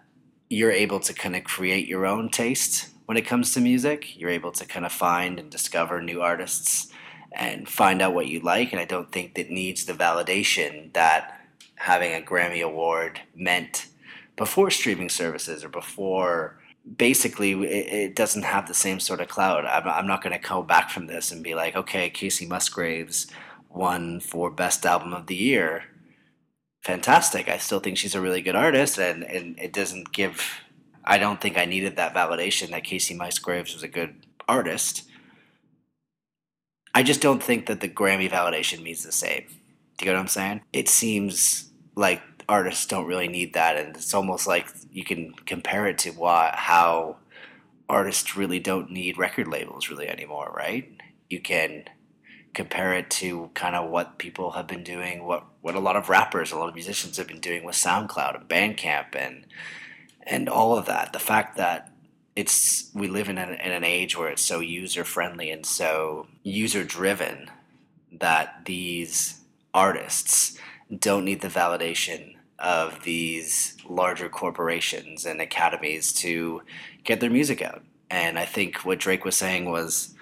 you're 0.50 0.70
able 0.70 1.00
to 1.00 1.14
kind 1.14 1.34
of 1.34 1.44
create 1.44 1.88
your 1.88 2.06
own 2.06 2.28
taste 2.28 2.90
when 3.08 3.16
it 3.16 3.26
comes 3.26 3.54
to 3.54 3.60
music. 3.60 4.18
You're 4.20 4.28
able 4.28 4.52
to 4.52 4.66
kind 4.66 4.84
of 4.84 4.92
find 4.92 5.40
and 5.40 5.48
discover 5.48 6.02
new 6.02 6.20
artists 6.20 6.92
and 7.32 7.66
find 7.66 8.02
out 8.02 8.12
what 8.12 8.26
you 8.26 8.40
like. 8.40 8.70
And 8.70 8.78
I 8.78 8.84
don't 8.84 9.10
think 9.10 9.34
that 9.34 9.48
needs 9.48 9.86
the 9.86 9.94
validation 9.94 10.92
that 10.92 11.40
having 11.76 12.12
a 12.12 12.20
Grammy 12.20 12.62
Award 12.62 13.22
meant 13.34 13.86
before 14.36 14.70
streaming 14.70 15.08
services 15.08 15.64
or 15.64 15.70
before. 15.70 16.60
Basically, 16.98 17.52
it, 17.52 18.14
doesn't 18.14 18.42
have 18.42 18.68
the 18.68 18.74
same 18.74 19.00
sort 19.00 19.22
of 19.22 19.28
cloud. 19.28 19.64
I'm, 19.64 19.88
I'm 19.88 20.06
not 20.06 20.22
going 20.22 20.34
to 20.34 20.38
come 20.38 20.66
back 20.66 20.90
from 20.90 21.06
this 21.06 21.32
and 21.32 21.42
be 21.42 21.54
like, 21.54 21.76
okay, 21.76 22.10
Kacey 22.10 22.46
Musgraves 22.46 23.26
won 23.70 24.20
for 24.20 24.50
Best 24.50 24.84
Album 24.84 25.14
of 25.14 25.28
the 25.28 25.36
Year. 25.36 25.84
Fantastic. 26.82 27.48
I 27.48 27.56
still 27.56 27.80
think 27.80 27.96
she's 27.96 28.14
a 28.14 28.20
really 28.20 28.42
good 28.42 28.54
artist, 28.54 28.98
and, 28.98 29.22
and 29.22 29.58
it 29.58 29.72
doesn't 29.72 30.12
give 30.12 30.42
I 31.08 31.16
don't 31.16 31.40
think 31.40 31.56
I 31.56 31.64
needed 31.64 31.96
that 31.96 32.14
validation 32.14 32.68
that 32.68 32.84
Kacey 32.84 33.16
Musgraves 33.16 33.72
was 33.72 33.82
a 33.82 33.88
good 33.88 34.26
artist. 34.46 35.08
I 36.94 37.02
just 37.02 37.22
don't 37.22 37.42
think 37.42 37.64
that 37.66 37.80
the 37.80 37.88
Grammy 37.88 38.30
validation 38.30 38.82
means 38.82 39.04
the 39.04 39.12
same. 39.12 39.44
Do 39.48 40.04
you 40.04 40.04
get 40.04 40.12
what 40.12 40.20
I'm 40.20 40.28
saying? 40.28 40.60
It 40.74 40.86
seems 40.86 41.70
like 41.96 42.20
artists 42.46 42.84
don't 42.84 43.06
really 43.06 43.26
need 43.26 43.54
that, 43.54 43.78
and 43.78 43.96
it's 43.96 44.12
almost 44.12 44.46
like 44.46 44.68
you 44.92 45.02
can 45.02 45.32
compare 45.46 45.86
it 45.86 45.96
to 46.00 46.10
what, 46.10 46.54
how 46.54 47.16
artists 47.88 48.36
really 48.36 48.58
don't 48.58 48.90
need 48.90 49.16
record 49.16 49.48
labels 49.48 49.88
really 49.88 50.08
anymore, 50.08 50.52
right? 50.54 50.92
You 51.30 51.40
can 51.40 51.84
compare 52.52 52.92
it 52.92 53.08
to 53.10 53.50
kind 53.54 53.74
of 53.74 53.88
what 53.88 54.18
people 54.18 54.50
have 54.50 54.66
been 54.66 54.84
doing, 54.84 55.24
what 55.24 55.44
what 55.62 55.74
a 55.74 55.80
lot 55.80 55.96
of 55.96 56.10
rappers, 56.10 56.52
a 56.52 56.58
lot 56.58 56.68
of 56.68 56.74
musicians 56.74 57.16
have 57.16 57.28
been 57.28 57.40
doing 57.40 57.64
with 57.64 57.76
SoundCloud 57.76 58.40
and 58.40 58.48
Bandcamp 58.48 59.14
and 59.14 59.46
and 60.22 60.48
all 60.48 60.76
of 60.76 60.86
that. 60.86 61.12
The 61.12 61.18
fact 61.18 61.56
that 61.56 61.92
it's 62.36 62.90
we 62.94 63.08
live 63.08 63.28
in 63.28 63.38
an, 63.38 63.54
in 63.54 63.72
an 63.72 63.84
age 63.84 64.16
where 64.16 64.28
it's 64.28 64.42
so 64.42 64.60
user 64.60 65.04
friendly 65.04 65.50
and 65.50 65.66
so 65.66 66.28
user 66.42 66.84
driven 66.84 67.50
that 68.12 68.64
these 68.64 69.40
artists 69.74 70.56
don't 70.96 71.24
need 71.24 71.40
the 71.40 71.48
validation 71.48 72.36
of 72.58 73.02
these 73.04 73.76
larger 73.88 74.28
corporations 74.28 75.24
and 75.24 75.40
academies 75.40 76.12
to 76.12 76.62
get 77.04 77.20
their 77.20 77.30
music 77.30 77.62
out. 77.62 77.82
And 78.10 78.38
I 78.38 78.44
think 78.44 78.84
what 78.84 78.98
Drake 78.98 79.24
was 79.24 79.36
saying 79.36 79.70
was 79.70 80.14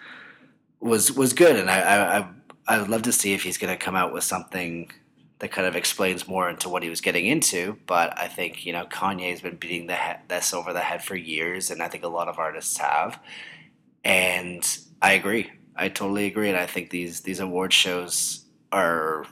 was 0.81 1.13
was 1.13 1.33
good, 1.33 1.57
and 1.57 1.71
I 1.71 2.19
I 2.19 2.29
I 2.67 2.79
would 2.79 2.89
love 2.89 3.03
to 3.03 3.13
see 3.13 3.33
if 3.33 3.43
he's 3.43 3.59
going 3.59 3.77
to 3.77 3.85
come 3.85 3.95
out 3.95 4.13
with 4.13 4.25
something 4.25 4.91
that 5.39 5.53
kind 5.53 5.67
of 5.67 5.77
explains 5.77 6.27
more 6.27 6.49
into 6.49 6.69
what 6.69 6.83
he 6.83 6.89
was 6.89 7.01
getting 7.01 7.27
into. 7.27 7.79
But 7.87 8.19
I 8.19 8.29
think 8.29 8.65
you 8.65 8.73
know 8.73 8.87
Kanye's 8.87 9.41
been 9.41 9.57
beating 9.57 9.87
the 9.87 9.99
this 10.29 10.55
over 10.55 10.73
the 10.73 10.81
head 10.81 11.03
for 11.05 11.17
years, 11.17 11.71
and 11.71 11.83
I 11.83 11.89
think 11.89 12.05
a 12.05 12.09
lot 12.09 12.29
of 12.29 12.39
artists 12.39 12.79
have. 12.79 13.21
And 14.05 14.67
I 15.03 15.13
agree. 15.13 15.51
I 15.75 15.89
totally 15.89 16.27
agree, 16.27 16.49
and 16.49 16.59
I 16.59 16.67
think 16.67 16.91
these 16.91 17.23
these 17.23 17.41
award 17.41 17.73
shows 17.73 18.45
are 18.73 19.27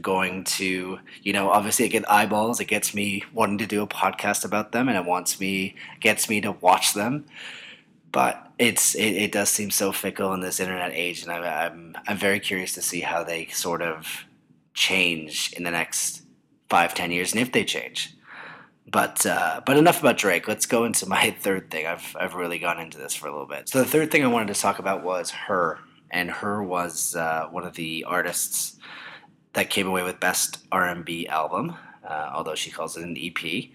going 0.00 0.44
to 0.44 0.98
you 1.22 1.32
know 1.32 1.50
obviously 1.50 1.84
it 1.84 1.88
gets 1.88 2.06
eyeballs 2.08 2.60
it 2.60 2.66
gets 2.66 2.94
me 2.94 3.24
wanting 3.32 3.58
to 3.58 3.66
do 3.66 3.82
a 3.82 3.86
podcast 3.86 4.44
about 4.44 4.70
them 4.70 4.88
and 4.88 4.96
it 4.96 5.04
wants 5.04 5.40
me 5.40 5.74
gets 6.00 6.28
me 6.28 6.40
to 6.40 6.52
watch 6.52 6.94
them 6.94 7.24
but 8.12 8.50
it's 8.58 8.94
it, 8.94 9.12
it 9.14 9.32
does 9.32 9.48
seem 9.48 9.70
so 9.70 9.90
fickle 9.90 10.32
in 10.32 10.40
this 10.40 10.60
internet 10.60 10.92
age 10.92 11.22
and 11.22 11.32
I, 11.32 11.66
I'm 11.66 11.96
I'm 12.06 12.16
very 12.16 12.40
curious 12.40 12.74
to 12.74 12.82
see 12.82 13.00
how 13.00 13.24
they 13.24 13.46
sort 13.46 13.82
of 13.82 14.24
change 14.78 15.52
in 15.54 15.64
the 15.64 15.70
next 15.70 16.22
five, 16.68 16.94
ten 16.94 17.10
years, 17.10 17.32
and 17.32 17.42
if 17.42 17.52
they 17.52 17.64
change. 17.64 18.14
But 18.86 19.26
uh, 19.26 19.60
but 19.66 19.76
enough 19.76 20.00
about 20.00 20.16
Drake. 20.16 20.48
Let's 20.48 20.64
go 20.64 20.84
into 20.84 21.06
my 21.06 21.30
third 21.40 21.70
thing. 21.70 21.86
I've 21.86 22.16
I've 22.18 22.34
really 22.34 22.58
gone 22.58 22.80
into 22.80 22.96
this 22.96 23.14
for 23.14 23.28
a 23.28 23.32
little 23.32 23.46
bit. 23.46 23.68
So 23.68 23.80
the 23.80 23.84
third 23.84 24.10
thing 24.10 24.24
I 24.24 24.28
wanted 24.28 24.54
to 24.54 24.60
talk 24.60 24.78
about 24.78 25.02
was 25.02 25.30
her, 25.30 25.80
and 26.10 26.30
her 26.30 26.62
was 26.62 27.16
uh, 27.16 27.48
one 27.50 27.64
of 27.64 27.74
the 27.74 28.04
artists 28.04 28.76
that 29.52 29.68
came 29.68 29.88
away 29.88 30.04
with 30.04 30.20
best 30.20 30.58
R 30.70 30.86
and 30.86 31.04
B 31.04 31.26
album, 31.26 31.74
uh, 32.08 32.30
although 32.32 32.54
she 32.54 32.70
calls 32.70 32.96
it 32.96 33.02
an 33.02 33.16
EP. 33.18 33.70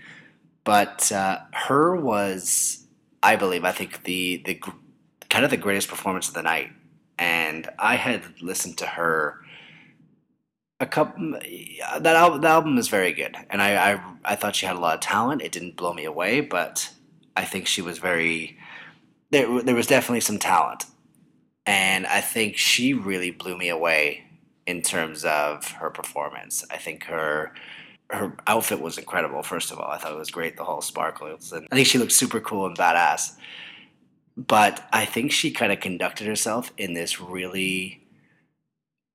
But 0.63 1.11
uh, 1.11 1.39
her 1.51 1.97
was, 1.97 2.87
I 3.21 3.35
believe, 3.35 3.65
I 3.65 3.73
think 3.73 4.03
the 4.03 4.41
the 4.45 4.59
kind 5.29 5.43
of 5.43 5.51
the 5.51 5.57
greatest 5.57 5.89
performance 5.89 6.29
of 6.29 6.33
the 6.33 6.43
night. 6.43 6.71
And 7.19 7.69
I 7.77 7.95
had 7.95 8.23
listened 8.41 8.77
to 8.79 8.87
her 8.87 9.42
a 10.83 10.85
couple 10.85 11.31
that 11.31 12.15
album, 12.15 12.41
the 12.41 12.47
album 12.47 12.77
is 12.77 12.89
very 12.89 13.13
good, 13.13 13.35
and 13.49 13.61
I, 13.61 13.93
I 13.93 14.03
I 14.25 14.35
thought 14.35 14.55
she 14.55 14.65
had 14.65 14.75
a 14.75 14.79
lot 14.79 14.95
of 14.95 14.99
talent. 14.99 15.41
It 15.41 15.51
didn't 15.51 15.77
blow 15.77 15.93
me 15.93 16.03
away, 16.03 16.41
but 16.41 16.89
I 17.35 17.45
think 17.45 17.67
she 17.67 17.81
was 17.81 17.97
very 17.97 18.57
there. 19.31 19.61
There 19.63 19.75
was 19.75 19.87
definitely 19.87 20.19
some 20.19 20.39
talent, 20.39 20.85
and 21.65 22.05
I 22.05 22.21
think 22.21 22.57
she 22.57 22.93
really 22.93 23.31
blew 23.31 23.57
me 23.57 23.69
away 23.69 24.25
in 24.67 24.81
terms 24.81 25.23
of 25.25 25.71
her 25.71 25.89
performance. 25.89 26.65
I 26.69 26.77
think 26.77 27.05
her 27.05 27.53
her 28.09 28.35
outfit 28.45 28.81
was 28.81 28.97
incredible. 28.97 29.41
First 29.41 29.71
of 29.71 29.79
all, 29.79 29.89
I 29.89 29.97
thought 29.97 30.11
it 30.11 30.17
was 30.17 30.31
great. 30.31 30.57
The 30.57 30.65
whole 30.65 30.81
sparkles, 30.81 31.53
and 31.53 31.65
I 31.71 31.75
think 31.75 31.87
she 31.87 31.97
looked 31.97 32.11
super 32.11 32.41
cool 32.41 32.65
and 32.65 32.77
badass. 32.77 33.37
But 34.35 34.85
I 34.91 35.05
think 35.05 35.31
she 35.31 35.51
kind 35.51 35.71
of 35.71 35.79
conducted 35.79 36.27
herself 36.27 36.73
in 36.77 36.93
this 36.93 37.21
really 37.21 38.05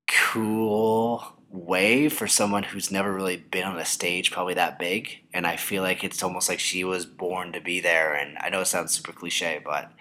cool 0.07 1.38
way 1.51 2.09
for 2.09 2.27
someone 2.27 2.63
who's 2.63 2.91
never 2.91 3.11
really 3.11 3.37
been 3.37 3.63
on 3.63 3.79
a 3.79 3.85
stage 3.85 4.31
probably 4.31 4.53
that 4.53 4.79
big. 4.79 5.19
And 5.33 5.47
i 5.47 5.55
feel 5.55 5.83
like 5.83 6.03
it's 6.03 6.23
almost 6.23 6.49
like 6.49 6.59
she 6.59 6.83
was 6.83 7.05
born 7.05 7.53
to 7.53 7.61
be 7.61 7.79
there. 7.79 8.13
And 8.13 8.37
i 8.39 8.49
know 8.49 8.61
it 8.61 8.65
sounds 8.65 8.93
super 8.93 9.11
cliche 9.11 9.61
but 9.63 9.91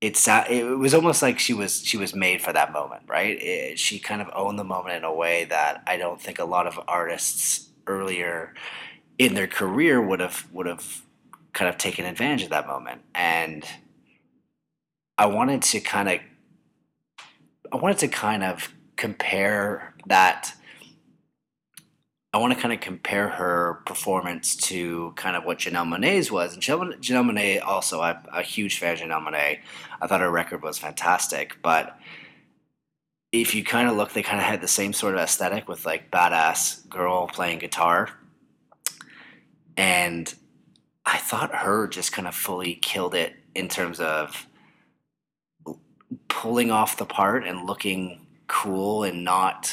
it's 0.00 0.28
it 0.28 0.78
was 0.78 0.94
almost 0.94 1.22
like 1.22 1.38
she 1.38 1.52
was 1.54 1.82
she 1.84 1.96
was 1.96 2.14
made 2.14 2.40
for 2.40 2.52
that 2.52 2.72
moment 2.72 3.02
right? 3.08 3.40
It, 3.42 3.78
she 3.78 3.98
kind 3.98 4.22
of 4.22 4.30
owned 4.34 4.58
the 4.58 4.64
moment 4.64 4.96
in 4.96 5.04
a 5.04 5.14
way 5.14 5.44
that 5.46 5.82
i 5.86 5.96
don't 5.96 6.20
think 6.20 6.38
a 6.38 6.44
lot 6.44 6.66
of 6.66 6.78
artists 6.86 7.70
earlier 7.86 8.54
in 9.18 9.34
their 9.34 9.48
career 9.48 10.00
would 10.00 10.20
have 10.20 10.46
would 10.52 10.66
have 10.66 11.02
kind 11.52 11.68
of 11.68 11.76
taken 11.78 12.04
advantage 12.04 12.44
of 12.44 12.50
that 12.50 12.66
moment. 12.66 13.02
And 13.14 13.64
i 15.16 15.26
wanted 15.26 15.62
to 15.62 15.80
kind 15.80 16.08
of 16.08 16.20
i 17.72 17.76
wanted 17.76 17.98
to 17.98 18.08
kind 18.08 18.44
of 18.44 18.72
compare 18.96 19.87
that 20.06 20.54
I 22.32 22.38
want 22.38 22.52
to 22.54 22.60
kind 22.60 22.74
of 22.74 22.80
compare 22.80 23.28
her 23.28 23.80
performance 23.86 24.54
to 24.56 25.12
kind 25.16 25.34
of 25.34 25.44
what 25.44 25.58
Janelle 25.58 25.88
Monae's 25.88 26.30
was. 26.30 26.52
And 26.54 26.62
Janelle, 26.62 26.98
Janelle 26.98 27.30
Monae 27.30 27.62
also, 27.62 28.02
I'm 28.02 28.18
a 28.32 28.42
huge 28.42 28.78
fan 28.78 28.94
of 28.94 29.00
Janelle 29.00 29.26
Monae. 29.26 29.60
I 30.00 30.06
thought 30.06 30.20
her 30.20 30.30
record 30.30 30.62
was 30.62 30.78
fantastic, 30.78 31.56
but 31.62 31.98
if 33.32 33.54
you 33.54 33.64
kind 33.64 33.88
of 33.88 33.96
look, 33.96 34.12
they 34.12 34.22
kind 34.22 34.38
of 34.38 34.44
had 34.44 34.60
the 34.60 34.68
same 34.68 34.92
sort 34.92 35.14
of 35.14 35.20
aesthetic 35.20 35.68
with 35.68 35.86
like 35.86 36.10
badass 36.10 36.86
girl 36.88 37.26
playing 37.28 37.58
guitar. 37.58 38.10
And 39.76 40.32
I 41.06 41.18
thought 41.18 41.54
her 41.54 41.88
just 41.88 42.12
kind 42.12 42.28
of 42.28 42.34
fully 42.34 42.74
killed 42.74 43.14
it 43.14 43.34
in 43.54 43.68
terms 43.68 44.00
of 44.00 44.46
pulling 46.28 46.70
off 46.70 46.96
the 46.98 47.06
part 47.06 47.46
and 47.46 47.66
looking 47.66 48.26
cool 48.46 49.04
and 49.04 49.24
not 49.24 49.72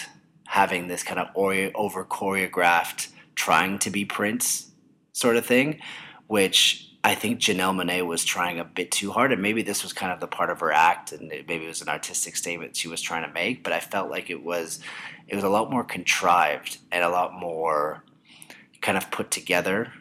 having 0.56 0.88
this 0.88 1.04
kind 1.04 1.20
of 1.20 1.28
over 1.36 2.06
choreographed 2.06 3.10
trying 3.36 3.78
to 3.78 3.90
be 3.90 4.06
Prince 4.06 4.72
sort 5.12 5.36
of 5.36 5.46
thing, 5.46 5.82
which 6.28 6.90
I 7.04 7.14
think 7.14 7.42
Janelle 7.42 7.76
Monae 7.76 8.08
was 8.08 8.24
trying 8.24 8.58
a 8.58 8.64
bit 8.64 8.90
too 8.90 9.12
hard, 9.12 9.34
and 9.34 9.42
maybe 9.42 9.64
this 9.64 9.84
was 9.84 9.92
kind 9.92 10.14
of 10.14 10.22
the 10.22 10.28
part 10.28 10.50
of 10.50 10.62
her 10.62 10.72
act, 10.72 11.12
and 11.12 11.28
maybe 11.28 11.66
it 11.66 11.68
was 11.68 11.82
an 11.82 11.90
artistic 11.90 12.38
statement 12.38 12.78
she 12.78 12.88
was 12.88 13.02
trying 13.02 13.28
to 13.28 13.34
make. 13.34 13.66
But 13.66 13.74
I 13.74 13.82
felt 13.82 14.10
like 14.10 14.30
it 14.30 14.46
was, 14.46 14.80
it 15.28 15.36
was 15.36 15.44
a 15.44 15.50
lot 15.50 15.70
more 15.70 15.84
contrived 15.84 16.78
and 16.90 17.04
a 17.04 17.10
lot 17.10 17.34
more 17.34 18.06
kind 18.82 18.98
of 18.98 19.12
put 19.12 19.32
together. 19.32 19.92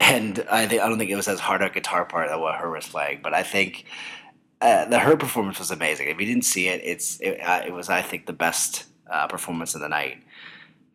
And 0.00 0.44
I 0.50 0.66
think 0.66 0.82
I 0.82 0.88
don't 0.90 0.98
think 0.98 1.10
it 1.10 1.16
was 1.16 1.28
as 1.28 1.40
hard 1.40 1.62
a 1.62 1.70
guitar 1.70 2.04
part 2.04 2.28
that 2.28 2.38
what 2.38 2.56
her 2.56 2.70
was 2.70 2.86
playing, 2.86 3.20
but 3.22 3.32
I 3.32 3.42
think 3.42 3.86
uh, 4.60 4.84
the 4.84 4.98
her 4.98 5.16
performance 5.16 5.58
was 5.58 5.70
amazing. 5.70 6.08
If 6.08 6.20
you 6.20 6.26
didn't 6.26 6.44
see 6.44 6.68
it, 6.68 6.82
it's 6.84 7.18
it, 7.20 7.40
uh, 7.40 7.62
it 7.66 7.72
was 7.72 7.88
I 7.88 8.02
think 8.02 8.26
the 8.26 8.34
best 8.34 8.91
uh, 9.12 9.26
performance 9.28 9.74
of 9.74 9.80
the 9.80 9.88
night. 9.88 10.22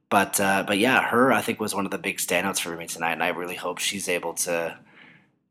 But 0.09 0.39
uh, 0.39 0.63
but 0.65 0.77
yeah, 0.77 1.01
her 1.01 1.31
I 1.31 1.41
think 1.41 1.59
was 1.59 1.75
one 1.75 1.85
of 1.85 1.91
the 1.91 1.97
big 1.97 2.17
standouts 2.17 2.59
for 2.59 2.75
me 2.75 2.87
tonight, 2.87 3.13
and 3.13 3.23
I 3.23 3.29
really 3.29 3.55
hope 3.55 3.79
she's 3.79 4.09
able 4.09 4.33
to 4.35 4.77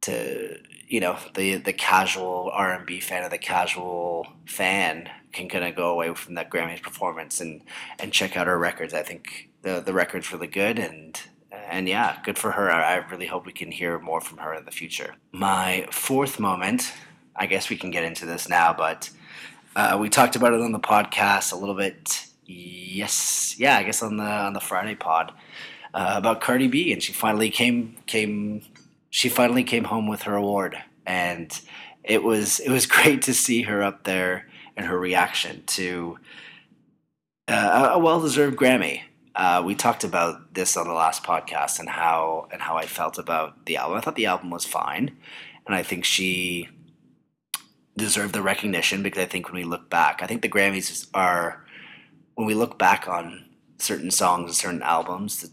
to 0.02 0.58
you 0.88 1.00
know 1.00 1.18
the 1.35 1.56
the 1.56 1.73
casual 1.73 2.50
R 2.52 2.73
and 2.73 2.87
B 2.87 3.00
fan 3.00 3.25
or 3.25 3.28
the 3.28 3.38
casual 3.38 4.26
fan 4.46 5.11
can 5.32 5.49
kind 5.49 5.64
of 5.64 5.76
go 5.76 5.90
away 5.90 6.14
from 6.14 6.35
that 6.35 6.50
Grammys 6.50 6.82
performance 6.82 7.40
and 7.40 7.62
and 7.99 8.12
check 8.12 8.37
out 8.37 8.46
her 8.46 8.58
records. 8.58 8.94
I 8.94 9.02
think 9.02 9.50
the 9.62 9.80
the 9.80 9.92
record's 9.92 10.32
really 10.32 10.46
good 10.46 10.78
and 10.78 11.20
and 11.68 11.88
yeah, 11.88 12.18
good 12.25 12.38
for 12.38 12.52
her. 12.52 12.70
I 12.70 12.96
really 12.96 13.26
hope 13.26 13.46
we 13.46 13.52
can 13.52 13.70
hear 13.70 13.99
more 13.99 14.20
from 14.20 14.38
her 14.38 14.54
in 14.54 14.64
the 14.64 14.70
future. 14.70 15.14
My 15.32 15.87
fourth 15.90 16.38
moment, 16.38 16.92
I 17.35 17.46
guess 17.46 17.68
we 17.68 17.76
can 17.76 17.90
get 17.90 18.04
into 18.04 18.26
this 18.26 18.49
now, 18.49 18.73
but 18.73 19.11
uh, 19.75 19.99
we 20.00 20.08
talked 20.08 20.37
about 20.37 20.54
it 20.54 20.61
on 20.61 20.73
the 20.73 20.80
podcast 20.80 21.52
a 21.52 21.56
little 21.56 21.75
bit. 21.75 22.26
Yes, 22.46 23.56
yeah, 23.58 23.76
I 23.76 23.82
guess 23.82 24.02
on 24.02 24.16
the 24.16 24.24
on 24.24 24.52
the 24.52 24.60
Friday 24.60 24.94
pod 24.94 25.32
uh, 25.92 26.14
about 26.16 26.40
Cardi 26.40 26.68
B, 26.68 26.92
and 26.92 27.02
she 27.02 27.12
finally 27.12 27.50
came 27.50 27.96
came 28.06 28.62
she 29.10 29.28
finally 29.28 29.64
came 29.64 29.84
home 29.84 30.06
with 30.06 30.22
her 30.22 30.36
award, 30.36 30.76
and 31.06 31.60
it 32.04 32.22
was 32.22 32.60
it 32.60 32.70
was 32.70 32.86
great 32.96 33.22
to 33.22 33.34
see 33.34 33.62
her 33.62 33.82
up 33.82 34.04
there 34.04 34.46
and 34.76 34.86
her 34.86 34.98
reaction 34.98 35.64
to 35.66 36.18
uh, 37.48 37.90
a 37.94 37.98
well 37.98 38.20
deserved 38.20 38.56
Grammy. 38.56 39.02
Uh, 39.34 39.62
we 39.64 39.74
talked 39.74 40.04
about 40.04 40.54
this 40.54 40.76
on 40.76 40.86
the 40.86 40.94
last 40.94 41.22
podcast 41.22 41.78
and 41.78 41.88
how 41.88 42.48
and 42.52 42.62
how 42.62 42.76
I 42.76 42.86
felt 42.86 43.18
about 43.18 43.66
the 43.66 43.76
album. 43.76 43.98
I 43.98 44.00
thought 44.00 44.16
the 44.16 44.26
album 44.26 44.50
was 44.50 44.64
fine, 44.64 45.16
and 45.66 45.74
I 45.74 45.82
think 45.82 46.04
she 46.04 46.68
deserved 47.96 48.34
the 48.34 48.42
recognition 48.42 49.02
because 49.02 49.22
I 49.22 49.26
think 49.26 49.46
when 49.46 49.56
we 49.56 49.64
look 49.64 49.90
back, 49.90 50.22
I 50.22 50.26
think 50.26 50.42
the 50.42 50.48
Grammys 50.48 51.08
are 51.12 51.65
when 52.36 52.46
we 52.46 52.54
look 52.54 52.78
back 52.78 53.08
on 53.08 53.44
certain 53.78 54.10
songs 54.10 54.44
and 54.44 54.54
certain 54.54 54.82
albums, 54.82 55.42
the, 55.42 55.50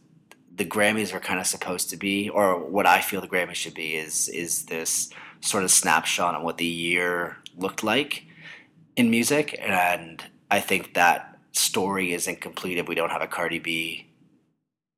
the 0.55 0.65
Grammys 0.65 1.13
are 1.13 1.19
kind 1.19 1.39
of 1.39 1.47
supposed 1.47 1.89
to 1.89 1.97
be, 1.97 2.29
or 2.29 2.59
what 2.59 2.85
I 2.85 3.01
feel 3.01 3.21
the 3.21 3.27
Grammys 3.27 3.55
should 3.55 3.73
be, 3.73 3.95
is 3.95 4.29
is 4.29 4.65
this 4.65 5.09
sort 5.41 5.63
of 5.63 5.71
snapshot 5.71 6.35
on 6.35 6.43
what 6.43 6.57
the 6.57 6.65
year 6.65 7.37
looked 7.57 7.83
like 7.83 8.25
in 8.95 9.09
music, 9.09 9.57
and 9.59 10.23
I 10.51 10.59
think 10.59 10.93
that 10.93 11.39
story 11.53 12.13
is 12.13 12.27
incomplete 12.27 12.77
if 12.77 12.87
we 12.87 12.95
don't 12.95 13.11
have 13.11 13.21
a 13.21 13.27
Cardi 13.27 13.59
B 13.59 14.07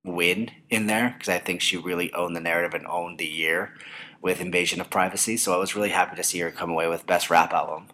win 0.04 0.52
in 0.70 0.88
there 0.88 1.16
because 1.18 1.30
I 1.30 1.40
think 1.40 1.62
she 1.62 1.78
really 1.78 2.14
owned 2.14 2.36
the 2.36 2.42
narrative 2.42 2.74
and 2.74 2.88
owned 2.88 3.18
the 3.18 3.26
year 3.26 3.74
with 4.22 4.42
Invasion 4.42 4.82
of 4.82 4.90
Privacy. 4.90 5.38
So 5.38 5.54
I 5.54 5.58
was 5.58 5.76
really 5.76 5.90
happy 5.90 6.16
to 6.16 6.24
see 6.24 6.40
her 6.40 6.52
come 6.52 6.70
away 6.70 6.88
with 6.88 7.08
Best 7.08 7.30
Rap 7.30 7.54
Album. 7.54 7.88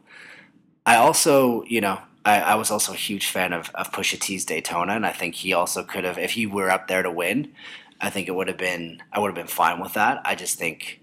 I 0.86 0.96
also, 0.96 1.64
you 1.64 1.82
know, 1.82 2.00
I, 2.24 2.42
I, 2.42 2.56
was 2.56 2.70
also 2.70 2.94
a 2.94 2.98
huge 2.98 3.28
fan 3.28 3.54
of, 3.54 3.72
of 3.74 3.92
Pusha 3.92 4.20
T's 4.20 4.46
Daytona, 4.46 4.94
and 4.94 5.06
I 5.06 5.12
think 5.12 5.36
he 5.36 5.54
also 5.54 5.84
could 5.84 6.04
have, 6.04 6.18
if 6.18 6.32
he 6.32 6.46
were 6.46 6.70
up 6.70 6.88
there 6.88 7.04
to 7.04 7.12
win, 7.12 7.54
I 8.00 8.10
think 8.10 8.28
it 8.28 8.36
would 8.36 8.48
have 8.48 8.58
been, 8.58 9.02
I 9.12 9.20
would 9.20 9.28
have 9.28 9.36
been 9.36 9.48
fine 9.48 9.80
with 9.80 9.94
that. 9.94 10.22
I 10.24 10.36
just 10.36 10.58
think, 10.58 11.02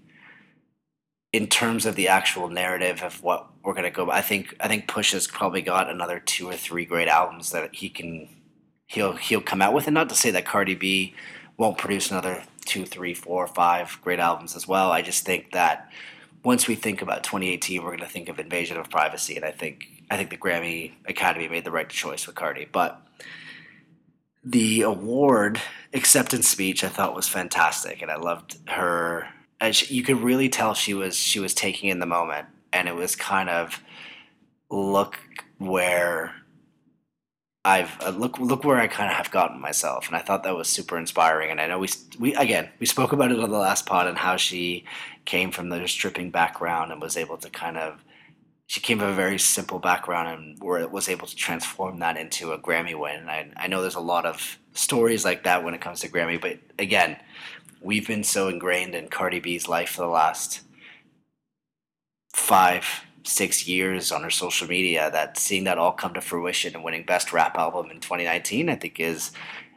in 1.31 1.47
terms 1.47 1.85
of 1.85 1.95
the 1.95 2.07
actual 2.07 2.49
narrative 2.49 3.03
of 3.03 3.21
what 3.21 3.49
we're 3.63 3.73
gonna 3.73 3.91
go, 3.91 4.09
I 4.09 4.21
think, 4.21 4.55
I 4.59 4.67
think 4.67 4.87
Pusha's 4.87 5.27
probably 5.27 5.61
got 5.61 5.89
another 5.89 6.19
two 6.19 6.47
or 6.47 6.55
three 6.55 6.85
great 6.85 7.07
albums 7.07 7.51
that 7.51 7.75
he 7.75 7.89
can, 7.89 8.29
he'll 8.87 9.13
he'll 9.13 9.41
come 9.41 9.61
out 9.61 9.73
with, 9.73 9.87
and 9.87 9.93
not 9.93 10.09
to 10.09 10.15
say 10.15 10.31
that 10.31 10.45
Cardi 10.45 10.75
B 10.75 11.13
won't 11.57 11.77
produce 11.77 12.09
another 12.09 12.43
two, 12.65 12.85
three, 12.85 13.13
four, 13.13 13.45
five 13.47 13.99
great 14.01 14.19
albums 14.19 14.55
as 14.55 14.67
well. 14.67 14.91
I 14.91 15.01
just 15.01 15.25
think 15.25 15.51
that 15.51 15.91
once 16.43 16.67
we 16.67 16.75
think 16.75 17.01
about 17.01 17.23
2018, 17.23 17.81
we're 17.81 17.89
going 17.89 17.99
to 17.99 18.05
think 18.05 18.29
of 18.29 18.39
Invasion 18.39 18.77
of 18.77 18.89
Privacy, 18.89 19.35
and 19.35 19.43
I 19.43 19.51
think 19.51 19.98
I 20.09 20.17
think 20.17 20.29
the 20.29 20.37
Grammy 20.37 20.93
Academy 21.07 21.47
made 21.47 21.65
the 21.65 21.71
right 21.71 21.89
choice 21.89 22.25
with 22.25 22.35
Cardi. 22.35 22.67
But 22.71 23.01
the 24.43 24.81
award 24.81 25.61
acceptance 25.93 26.47
speech 26.47 26.83
I 26.83 26.89
thought 26.89 27.15
was 27.15 27.27
fantastic, 27.27 28.01
and 28.01 28.09
I 28.09 28.15
loved 28.15 28.57
her. 28.69 29.27
And 29.61 29.75
she, 29.75 29.93
you 29.93 30.03
could 30.03 30.21
really 30.21 30.49
tell 30.49 30.73
she 30.73 30.93
was 30.93 31.15
she 31.15 31.39
was 31.39 31.53
taking 31.53 31.89
in 31.89 31.99
the 31.99 32.05
moment, 32.05 32.47
and 32.73 32.87
it 32.87 32.95
was 32.95 33.15
kind 33.15 33.49
of 33.49 33.83
look 34.69 35.19
where 35.57 36.33
I've 37.65 38.01
uh, 38.01 38.09
look 38.09 38.39
look 38.39 38.63
where 38.63 38.77
I 38.77 38.87
kind 38.87 39.11
of 39.11 39.17
have 39.17 39.31
gotten 39.31 39.59
myself, 39.59 40.07
and 40.07 40.15
I 40.15 40.21
thought 40.21 40.43
that 40.43 40.55
was 40.55 40.67
super 40.69 40.97
inspiring. 40.97 41.51
And 41.51 41.59
I 41.59 41.67
know 41.67 41.79
we 41.79 41.89
we 42.17 42.33
again 42.35 42.69
we 42.79 42.85
spoke 42.85 43.11
about 43.11 43.31
it 43.31 43.39
on 43.39 43.51
the 43.51 43.57
last 43.57 43.85
pod 43.85 44.07
and 44.07 44.17
how 44.17 44.37
she 44.37 44.85
came 45.25 45.51
from 45.51 45.69
the 45.69 45.87
stripping 45.87 46.31
background 46.31 46.91
and 46.91 47.01
was 47.01 47.17
able 47.17 47.37
to 47.37 47.49
kind 47.49 47.77
of 47.77 48.03
she 48.69 48.79
came 48.79 48.99
from 48.99 49.09
a 49.09 49.13
very 49.13 49.39
simple 49.39 49.79
background 49.79 50.27
and 50.27 50.61
where 50.61 50.87
was 50.87 51.09
able 51.09 51.25
to 51.25 51.35
transform 51.35 51.97
that 51.97 52.17
into 52.17 52.51
a 52.51 52.59
Grammy 52.59 52.93
win. 52.93 53.27
I, 53.27 53.51
I 53.57 53.65
know 53.65 53.81
there's 53.81 53.95
a 53.95 53.99
lot 53.99 54.27
of 54.27 54.59
stories 54.73 55.25
like 55.25 55.43
that 55.45 55.63
when 55.63 55.73
it 55.73 55.81
comes 55.81 56.01
to 56.01 56.07
Grammy, 56.07 56.39
but 56.39 56.59
again, 56.77 57.17
we've 57.81 58.05
been 58.05 58.23
so 58.23 58.47
ingrained 58.47 58.93
in 58.93 59.07
Cardi 59.07 59.39
B's 59.39 59.67
life 59.67 59.89
for 59.89 60.03
the 60.03 60.07
last 60.07 60.61
five 62.31 62.85
six 63.23 63.67
years 63.67 64.11
on 64.11 64.21
her 64.21 64.29
social 64.29 64.67
media 64.67 65.09
that 65.09 65.35
seeing 65.35 65.63
that 65.63 65.79
all 65.79 65.91
come 65.91 66.13
to 66.13 66.21
fruition 66.21 66.75
and 66.75 66.83
winning 66.83 67.03
best 67.03 67.33
rap 67.33 67.57
album 67.57 67.91
in 67.91 67.99
2019 67.99 68.69
i 68.69 68.75
think 68.75 68.99
is 68.99 69.31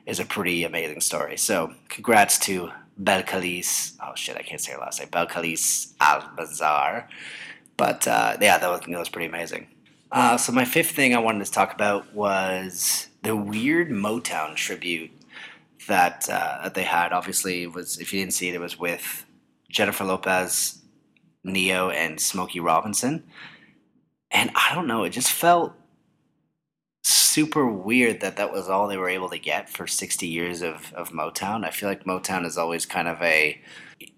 is 0.07 0.21
a 0.21 0.25
pretty 0.25 0.65
amazing 0.65 1.01
story. 1.01 1.37
So 1.37 1.75
congrats 1.89 2.39
to 2.41 2.71
belcalis. 3.03 3.97
Oh 4.03 4.13
shit 4.15 4.37
i 4.37 4.43
can't 4.43 4.61
say 4.61 4.73
her 4.73 4.79
last 4.79 5.01
name. 5.01 5.09
Belcalis 5.09 5.95
almazar 5.97 7.07
but 7.83 8.07
uh, 8.07 8.37
yeah 8.41 8.59
that 8.59 8.71
was, 8.71 8.81
that 8.81 8.99
was 8.99 9.09
pretty 9.09 9.29
amazing 9.29 9.67
uh, 10.13 10.37
so 10.37 10.53
my 10.53 10.65
fifth 10.65 10.91
thing 10.91 11.15
i 11.15 11.19
wanted 11.19 11.45
to 11.45 11.51
talk 11.51 11.73
about 11.73 12.13
was 12.15 13.09
the 13.23 13.35
weird 13.35 13.89
motown 13.91 14.55
tribute 14.55 15.11
that 15.89 16.29
uh, 16.31 16.61
that 16.63 16.75
they 16.75 16.85
had 16.85 17.13
obviously 17.13 17.67
was 17.67 17.99
if 17.99 18.13
you 18.13 18.21
didn't 18.21 18.35
see 18.35 18.49
it 18.49 18.55
it 18.55 18.61
was 18.61 18.79
with 18.79 19.27
jennifer 19.69 20.05
lopez 20.05 20.83
Ne-Yo 21.45 21.91
and 21.91 22.21
Smokey 22.21 22.61
Robinson. 22.61 23.25
And 24.31 24.51
I 24.55 24.75
don't 24.75 24.87
know, 24.87 25.05
it 25.05 25.11
just 25.11 25.31
felt 25.31 25.75
super 27.05 27.67
weird 27.67 28.21
that 28.21 28.37
that 28.37 28.53
was 28.53 28.69
all 28.69 28.87
they 28.87 28.97
were 28.97 29.09
able 29.09 29.29
to 29.31 29.39
get 29.39 29.69
for 29.69 29.87
60 29.87 30.27
years 30.27 30.63
of, 30.63 30.93
of 30.95 31.11
Motown. 31.11 31.65
I 31.65 31.71
feel 31.71 31.89
like 31.89 32.05
Motown 32.05 32.47
is 32.47 32.57
always 32.57 32.87
kind 32.87 33.09
of 33.09 33.21
a, 33.21 33.61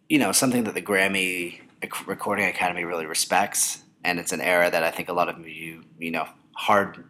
you 0.08 0.18
know, 0.18 0.32
something 0.32 0.64
that 0.64 0.74
the 0.74 0.82
Grammy 0.82 1.60
Recording 2.06 2.46
Academy 2.46 2.84
really 2.84 3.06
respects. 3.06 3.82
And 4.04 4.18
it's 4.18 4.32
an 4.32 4.40
era 4.40 4.70
that 4.70 4.84
I 4.84 4.90
think 4.90 5.08
a 5.08 5.14
lot 5.14 5.28
of 5.28 5.46
you, 5.46 5.84
you 5.98 6.10
know, 6.10 6.28
hard, 6.52 7.04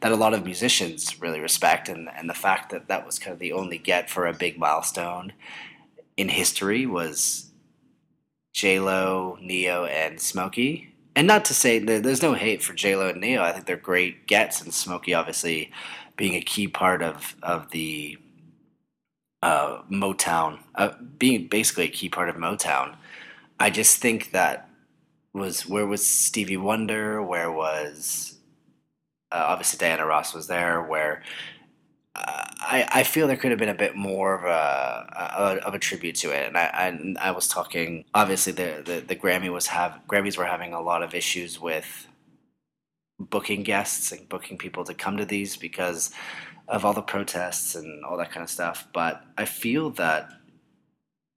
that 0.00 0.12
a 0.12 0.16
lot 0.16 0.32
of 0.32 0.44
musicians 0.44 1.20
really 1.20 1.40
respect. 1.40 1.88
And, 1.88 2.08
and 2.14 2.30
the 2.30 2.34
fact 2.34 2.70
that 2.70 2.88
that 2.88 3.04
was 3.04 3.18
kind 3.18 3.32
of 3.32 3.40
the 3.40 3.52
only 3.52 3.78
get 3.78 4.08
for 4.08 4.26
a 4.26 4.32
big 4.32 4.58
milestone 4.58 5.32
in 6.16 6.28
history 6.28 6.86
was 6.86 7.50
J 8.52 8.78
Lo, 8.78 9.38
Ne-Yo, 9.40 9.86
and 9.86 10.20
Smokey. 10.20 10.92
And 11.16 11.26
not 11.26 11.44
to 11.46 11.54
say 11.54 11.78
there's 11.78 12.22
no 12.22 12.34
hate 12.34 12.62
for 12.62 12.72
J 12.74 12.94
Lo 12.94 13.08
and 13.08 13.20
Ne-Yo. 13.20 13.42
I 13.42 13.52
think 13.52 13.66
they're 13.66 13.76
great 13.76 14.26
gets, 14.26 14.60
and 14.62 14.72
Smokey 14.72 15.14
obviously 15.14 15.72
being 16.16 16.34
a 16.34 16.40
key 16.40 16.68
part 16.68 17.02
of 17.02 17.34
of 17.42 17.70
the 17.70 18.18
uh, 19.42 19.82
Motown, 19.90 20.60
uh, 20.74 20.90
being 21.18 21.48
basically 21.48 21.84
a 21.84 21.88
key 21.88 22.08
part 22.08 22.28
of 22.28 22.36
Motown. 22.36 22.96
I 23.60 23.70
just 23.70 23.98
think 23.98 24.32
that 24.32 24.68
was 25.32 25.68
where 25.68 25.86
was 25.86 26.08
Stevie 26.08 26.56
Wonder? 26.56 27.22
Where 27.22 27.52
was 27.52 28.38
uh, 29.30 29.44
obviously 29.46 29.78
Diana 29.78 30.06
Ross 30.06 30.34
was 30.34 30.48
there? 30.48 30.82
Where 30.82 31.22
I, 32.62 32.88
I 32.92 33.02
feel 33.02 33.26
there 33.26 33.36
could 33.36 33.50
have 33.50 33.58
been 33.58 33.68
a 33.68 33.74
bit 33.74 33.96
more 33.96 34.34
of 34.34 34.44
a, 34.44 35.58
a 35.60 35.66
of 35.66 35.74
a 35.74 35.78
tribute 35.78 36.16
to 36.16 36.30
it, 36.30 36.46
and 36.46 36.56
I 36.56 37.16
I, 37.20 37.28
I 37.28 37.30
was 37.32 37.48
talking. 37.48 38.04
Obviously, 38.14 38.52
the, 38.52 38.82
the 38.84 39.00
the 39.00 39.16
Grammy 39.16 39.52
was 39.52 39.68
have 39.68 40.00
Grammys 40.08 40.36
were 40.36 40.44
having 40.44 40.72
a 40.72 40.80
lot 40.80 41.02
of 41.02 41.14
issues 41.14 41.60
with 41.60 42.06
booking 43.18 43.62
guests 43.62 44.12
and 44.12 44.28
booking 44.28 44.58
people 44.58 44.84
to 44.84 44.94
come 44.94 45.16
to 45.16 45.24
these 45.24 45.56
because 45.56 46.10
of 46.68 46.84
all 46.84 46.92
the 46.92 47.02
protests 47.02 47.74
and 47.74 48.04
all 48.04 48.16
that 48.16 48.30
kind 48.30 48.44
of 48.44 48.50
stuff. 48.50 48.86
But 48.92 49.22
I 49.36 49.44
feel 49.44 49.90
that 49.90 50.30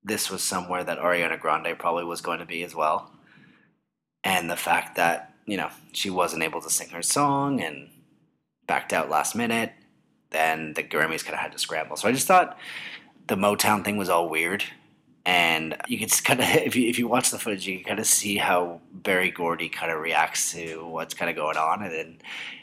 this 0.04 0.30
was 0.30 0.44
somewhere 0.44 0.84
that 0.84 1.00
Ariana 1.00 1.40
Grande 1.40 1.78
probably 1.78 2.04
was 2.04 2.22
going 2.22 2.40
to 2.40 2.46
be 2.46 2.64
as 2.64 2.76
well, 2.76 3.12
and 4.24 4.50
the 4.50 4.56
fact 4.56 4.96
that 4.96 5.34
you 5.46 5.58
know 5.58 5.70
she 5.92 6.10
wasn't 6.10 6.44
able 6.44 6.62
to 6.62 6.70
sing 6.70 6.90
her 6.90 7.02
song 7.02 7.62
and 7.62 7.90
backed 8.68 8.94
out 8.94 9.10
last 9.10 9.36
minute 9.36 9.74
then 10.34 10.74
the 10.74 10.84
Grammys 10.84 11.24
kind 11.24 11.36
of 11.36 11.40
had 11.40 11.54
to 11.54 11.60
scramble. 11.60 11.96
So 11.96 12.10
I 12.10 12.12
just 12.12 12.28
thought 12.28 12.58
the 13.28 13.36
Motown 13.36 13.86
thing 13.86 13.96
was 13.96 14.10
all 14.10 14.28
weird. 14.28 14.66
And 15.26 15.78
you 15.88 15.98
can 15.98 16.10
kind 16.10 16.42
of, 16.42 16.48
if 16.48 16.76
you, 16.76 16.90
if 16.90 17.00
you 17.00 17.08
watch 17.08 17.30
the 17.30 17.40
footage, 17.40 17.66
you 17.66 17.78
can 17.78 17.86
kind 17.86 18.00
of 18.00 18.06
see 18.06 18.36
how 18.36 18.82
Berry 18.92 19.32
Gordy 19.32 19.70
kind 19.70 19.92
of 19.92 20.02
reacts 20.02 20.52
to 20.52 20.86
what's 20.86 21.14
kind 21.14 21.30
of 21.30 21.38
going 21.38 21.56
on. 21.56 21.82
And 21.82 21.94
then 21.94 22.18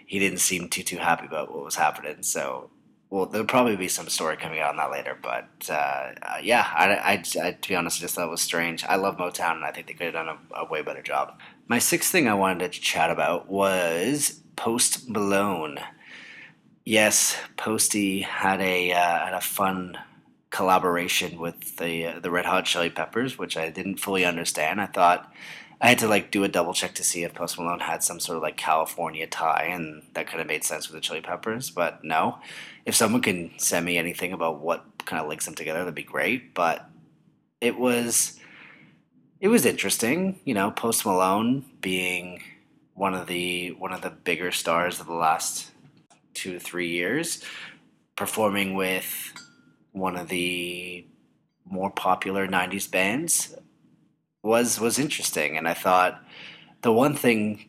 he 0.04 0.18
didn't 0.18 0.40
seem 0.40 0.68
too, 0.68 0.82
too 0.82 0.98
happy 0.98 1.24
about 1.24 1.54
what 1.54 1.64
was 1.64 1.76
happening. 1.76 2.22
So, 2.22 2.68
well, 3.10 3.26
there'll 3.26 3.46
probably 3.46 3.76
be 3.76 3.88
some 3.88 4.08
story 4.08 4.36
coming 4.36 4.60
out 4.60 4.70
on 4.70 4.76
that 4.76 4.92
later. 4.92 5.18
But 5.20 5.48
uh, 5.68 6.12
uh, 6.22 6.36
yeah, 6.40 6.66
I, 6.72 6.94
I, 6.94 7.24
I, 7.42 7.52
to 7.52 7.68
be 7.68 7.74
honest, 7.74 7.98
I 7.98 8.02
just 8.02 8.14
thought 8.14 8.28
it 8.28 8.30
was 8.30 8.40
strange. 8.40 8.84
I 8.84 8.96
love 8.96 9.16
Motown, 9.16 9.56
and 9.56 9.64
I 9.64 9.72
think 9.72 9.88
they 9.88 9.94
could 9.94 10.14
have 10.14 10.26
done 10.26 10.28
a, 10.28 10.60
a 10.60 10.64
way 10.64 10.82
better 10.82 11.02
job. 11.02 11.38
My 11.66 11.80
sixth 11.80 12.10
thing 12.10 12.28
I 12.28 12.34
wanted 12.34 12.72
to 12.72 12.80
chat 12.80 13.10
about 13.10 13.50
was 13.50 14.40
Post 14.54 15.08
Malone. 15.08 15.78
Yes, 16.84 17.36
Posty 17.56 18.22
had 18.22 18.60
a 18.60 18.92
uh, 18.92 19.24
had 19.26 19.34
a 19.34 19.40
fun 19.40 19.98
collaboration 20.50 21.38
with 21.38 21.76
the 21.78 22.06
uh, 22.06 22.20
the 22.20 22.30
Red 22.30 22.46
Hot 22.46 22.64
Chili 22.64 22.90
Peppers, 22.90 23.36
which 23.36 23.56
I 23.56 23.70
didn't 23.70 23.96
fully 23.96 24.24
understand. 24.24 24.80
I 24.80 24.86
thought 24.86 25.32
I 25.80 25.88
had 25.88 25.98
to 25.98 26.08
like 26.08 26.30
do 26.30 26.44
a 26.44 26.48
double 26.48 26.74
check 26.74 26.94
to 26.94 27.04
see 27.04 27.24
if 27.24 27.34
Post 27.34 27.58
Malone 27.58 27.80
had 27.80 28.02
some 28.02 28.20
sort 28.20 28.36
of 28.36 28.42
like 28.42 28.56
California 28.56 29.26
tie, 29.26 29.68
and 29.70 30.02
that 30.14 30.26
kind 30.26 30.40
of 30.40 30.46
made 30.46 30.62
sense 30.62 30.88
with 30.88 30.94
the 30.94 31.00
Chili 31.00 31.22
Peppers. 31.22 31.70
But 31.70 32.04
no, 32.04 32.38
if 32.90 32.96
someone 32.96 33.22
can 33.22 33.52
send 33.56 33.86
me 33.86 33.96
anything 33.96 34.32
about 34.32 34.58
what 34.60 34.84
kind 35.06 35.22
of 35.22 35.28
links 35.28 35.44
them 35.44 35.54
together, 35.54 35.78
that'd 35.78 35.94
be 35.94 36.02
great. 36.02 36.54
But 36.54 36.90
it 37.60 37.78
was 37.78 38.40
it 39.38 39.46
was 39.46 39.64
interesting, 39.64 40.40
you 40.44 40.54
know, 40.54 40.72
Post 40.72 41.06
Malone 41.06 41.64
being 41.80 42.42
one 42.94 43.14
of 43.14 43.28
the 43.28 43.68
one 43.78 43.92
of 43.92 44.00
the 44.00 44.10
bigger 44.10 44.50
stars 44.50 44.98
of 44.98 45.06
the 45.06 45.14
last 45.14 45.70
two 46.34 46.58
three 46.58 46.88
years, 46.88 47.44
performing 48.16 48.74
with 48.74 49.34
one 49.92 50.16
of 50.16 50.26
the 50.26 51.06
more 51.64 51.90
popular 51.90 52.48
90s 52.48 52.90
bands 52.90 53.54
was 54.42 54.80
was 54.80 54.98
interesting 54.98 55.56
and 55.56 55.68
I 55.68 55.74
thought 55.74 56.20
the 56.82 56.92
one 56.92 57.14
thing 57.14 57.68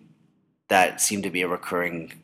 that 0.69 0.99
seemed 0.99 1.23
to 1.23 1.29
be 1.29 1.43
a 1.43 1.47
recurring 1.47 2.23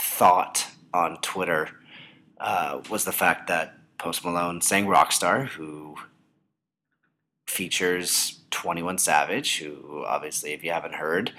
thought 0.00 0.66
on 0.96 1.18
Twitter 1.18 1.68
uh, 2.40 2.80
was 2.90 3.04
the 3.04 3.12
fact 3.12 3.48
that 3.48 3.74
Post 3.98 4.24
Malone 4.24 4.60
sang 4.60 4.86
Rockstar, 4.86 5.46
who 5.46 5.96
features 7.46 8.40
21 8.50 8.98
Savage, 8.98 9.58
who 9.58 10.04
obviously, 10.04 10.52
if 10.52 10.64
you 10.64 10.72
haven't 10.72 10.94
heard, 10.94 11.32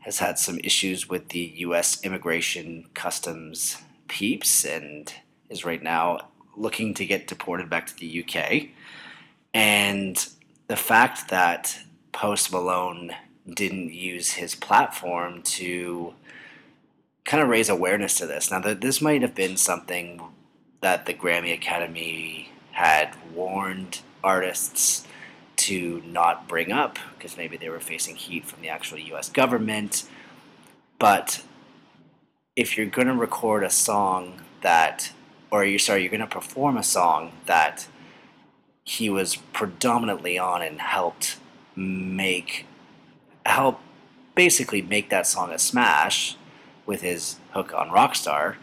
has 0.00 0.18
had 0.18 0.38
some 0.38 0.58
issues 0.62 1.08
with 1.08 1.28
the 1.30 1.52
U.S. 1.56 2.02
immigration 2.04 2.86
customs 2.94 3.76
peeps 4.08 4.64
and 4.64 5.12
is 5.48 5.64
right 5.64 5.82
now 5.82 6.18
looking 6.56 6.94
to 6.94 7.06
get 7.06 7.26
deported 7.26 7.68
back 7.68 7.86
to 7.86 7.96
the 7.96 8.24
UK. 8.24 8.68
And 9.52 10.26
the 10.68 10.76
fact 10.76 11.28
that 11.30 11.78
Post 12.12 12.52
Malone 12.52 13.12
didn't 13.54 13.92
use 13.92 14.32
his 14.32 14.54
platform 14.54 15.42
to 15.42 16.14
kind 17.24 17.42
of 17.42 17.48
raise 17.48 17.68
awareness 17.68 18.18
to 18.18 18.26
this. 18.26 18.50
Now, 18.50 18.60
this 18.60 19.00
might 19.00 19.22
have 19.22 19.34
been 19.34 19.56
something 19.56 20.20
that 20.80 21.06
the 21.06 21.14
Grammy 21.14 21.52
Academy 21.52 22.50
had 22.72 23.14
warned 23.34 24.00
artists 24.24 25.06
to 25.56 26.02
not 26.06 26.48
bring 26.48 26.72
up 26.72 26.98
because 27.16 27.36
maybe 27.36 27.56
they 27.56 27.68
were 27.68 27.80
facing 27.80 28.16
heat 28.16 28.46
from 28.46 28.62
the 28.62 28.68
actual 28.68 28.98
US 28.98 29.28
government. 29.28 30.08
But 30.98 31.42
if 32.56 32.76
you're 32.76 32.86
going 32.86 33.08
to 33.08 33.14
record 33.14 33.62
a 33.62 33.70
song 33.70 34.40
that, 34.62 35.12
or 35.50 35.64
you're 35.64 35.78
sorry, 35.78 36.00
you're 36.02 36.10
going 36.10 36.20
to 36.20 36.26
perform 36.26 36.76
a 36.76 36.82
song 36.82 37.32
that 37.46 37.86
he 38.84 39.10
was 39.10 39.36
predominantly 39.36 40.38
on 40.38 40.62
and 40.62 40.80
helped 40.80 41.36
make, 41.76 42.66
help 43.44 43.80
basically 44.34 44.80
make 44.80 45.10
that 45.10 45.26
song 45.26 45.52
a 45.52 45.58
smash 45.58 46.36
with 46.86 47.02
his 47.02 47.36
hook 47.52 47.72
on 47.74 47.88
Rockstar 47.88 48.56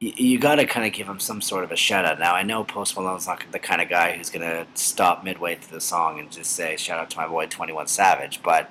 you, 0.00 0.38
got 0.38 0.54
to 0.54 0.64
kind 0.64 0.86
of 0.86 0.94
give 0.94 1.06
him 1.06 1.20
some 1.20 1.42
sort 1.42 1.62
of 1.62 1.70
a 1.70 1.76
shout 1.76 2.06
out. 2.06 2.18
Now, 2.18 2.34
I 2.34 2.42
know 2.42 2.64
Post 2.64 2.96
Malone's 2.96 3.26
not 3.26 3.44
the 3.52 3.58
kind 3.58 3.82
of 3.82 3.90
guy 3.90 4.16
who's 4.16 4.30
going 4.30 4.48
to 4.48 4.66
stop 4.74 5.22
midway 5.22 5.56
through 5.56 5.76
the 5.76 5.80
song 5.80 6.18
and 6.18 6.32
just 6.32 6.52
say, 6.52 6.76
shout 6.78 6.98
out 6.98 7.10
to 7.10 7.18
my 7.18 7.28
boy 7.28 7.46
21 7.46 7.86
Savage, 7.86 8.42
but 8.42 8.70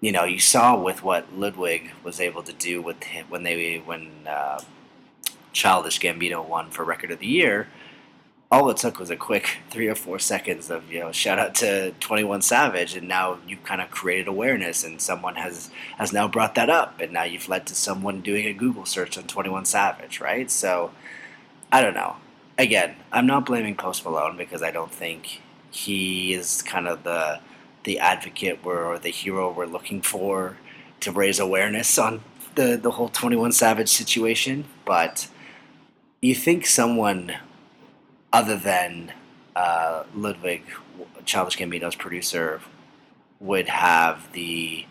you 0.00 0.10
know, 0.10 0.24
you 0.24 0.40
saw 0.40 0.76
with 0.80 1.04
what 1.04 1.32
Ludwig 1.32 1.90
was 2.02 2.20
able 2.20 2.42
to 2.42 2.52
do 2.54 2.80
with 2.82 3.02
him 3.04 3.26
when 3.28 3.42
they 3.42 3.78
when 3.84 4.10
uh, 4.26 4.60
Childish 5.52 6.00
Gambino 6.00 6.44
won 6.44 6.70
for 6.70 6.84
Record 6.84 7.10
of 7.10 7.20
the 7.20 7.26
Year 7.26 7.68
all 8.50 8.68
it 8.68 8.76
took 8.76 8.98
was 8.98 9.10
a 9.10 9.16
quick 9.16 9.58
three 9.70 9.86
or 9.86 9.94
four 9.94 10.18
seconds 10.18 10.70
of 10.70 10.90
you 10.90 10.98
know 10.98 11.12
shout 11.12 11.38
out 11.38 11.54
to 11.54 11.92
21 12.00 12.42
savage 12.42 12.96
and 12.96 13.06
now 13.06 13.38
you've 13.46 13.62
kind 13.64 13.80
of 13.80 13.90
created 13.90 14.26
awareness 14.26 14.82
and 14.82 15.00
someone 15.00 15.36
has 15.36 15.70
has 15.98 16.12
now 16.12 16.26
brought 16.26 16.54
that 16.56 16.68
up 16.68 17.00
and 17.00 17.12
now 17.12 17.22
you've 17.22 17.48
led 17.48 17.66
to 17.66 17.74
someone 17.74 18.20
doing 18.20 18.46
a 18.46 18.52
google 18.52 18.84
search 18.84 19.16
on 19.16 19.24
21 19.24 19.64
savage 19.64 20.20
right? 20.20 20.50
So 20.50 20.90
i 21.72 21.80
don't 21.80 21.94
know. 21.94 22.16
Again 22.58 22.96
i'm 23.12 23.26
not 23.26 23.46
blaming 23.46 23.76
post 23.76 24.04
malone 24.04 24.36
because 24.36 24.62
i 24.62 24.70
don't 24.70 24.92
think 24.92 25.40
he 25.70 26.34
is 26.34 26.62
kind 26.62 26.88
of 26.88 27.04
the 27.04 27.40
the 27.84 27.98
advocate 28.00 28.58
or 28.64 28.98
the 28.98 29.10
hero 29.10 29.50
we're 29.50 29.66
looking 29.66 30.02
for 30.02 30.56
to 30.98 31.12
raise 31.12 31.38
awareness 31.38 31.98
on 31.98 32.20
the 32.56 32.76
the 32.76 32.90
whole 32.92 33.08
21 33.08 33.52
savage 33.52 33.88
situation 33.88 34.64
but 34.84 35.28
you 36.20 36.34
think 36.34 36.66
someone 36.66 37.32
other 38.32 38.56
than 38.56 39.12
uh, 39.56 40.04
Ludwig, 40.14 40.62
Childish 41.24 41.56
Gambino's 41.56 41.96
producer, 41.96 42.60
would 43.40 43.68
have 43.68 44.32
the, 44.32 44.86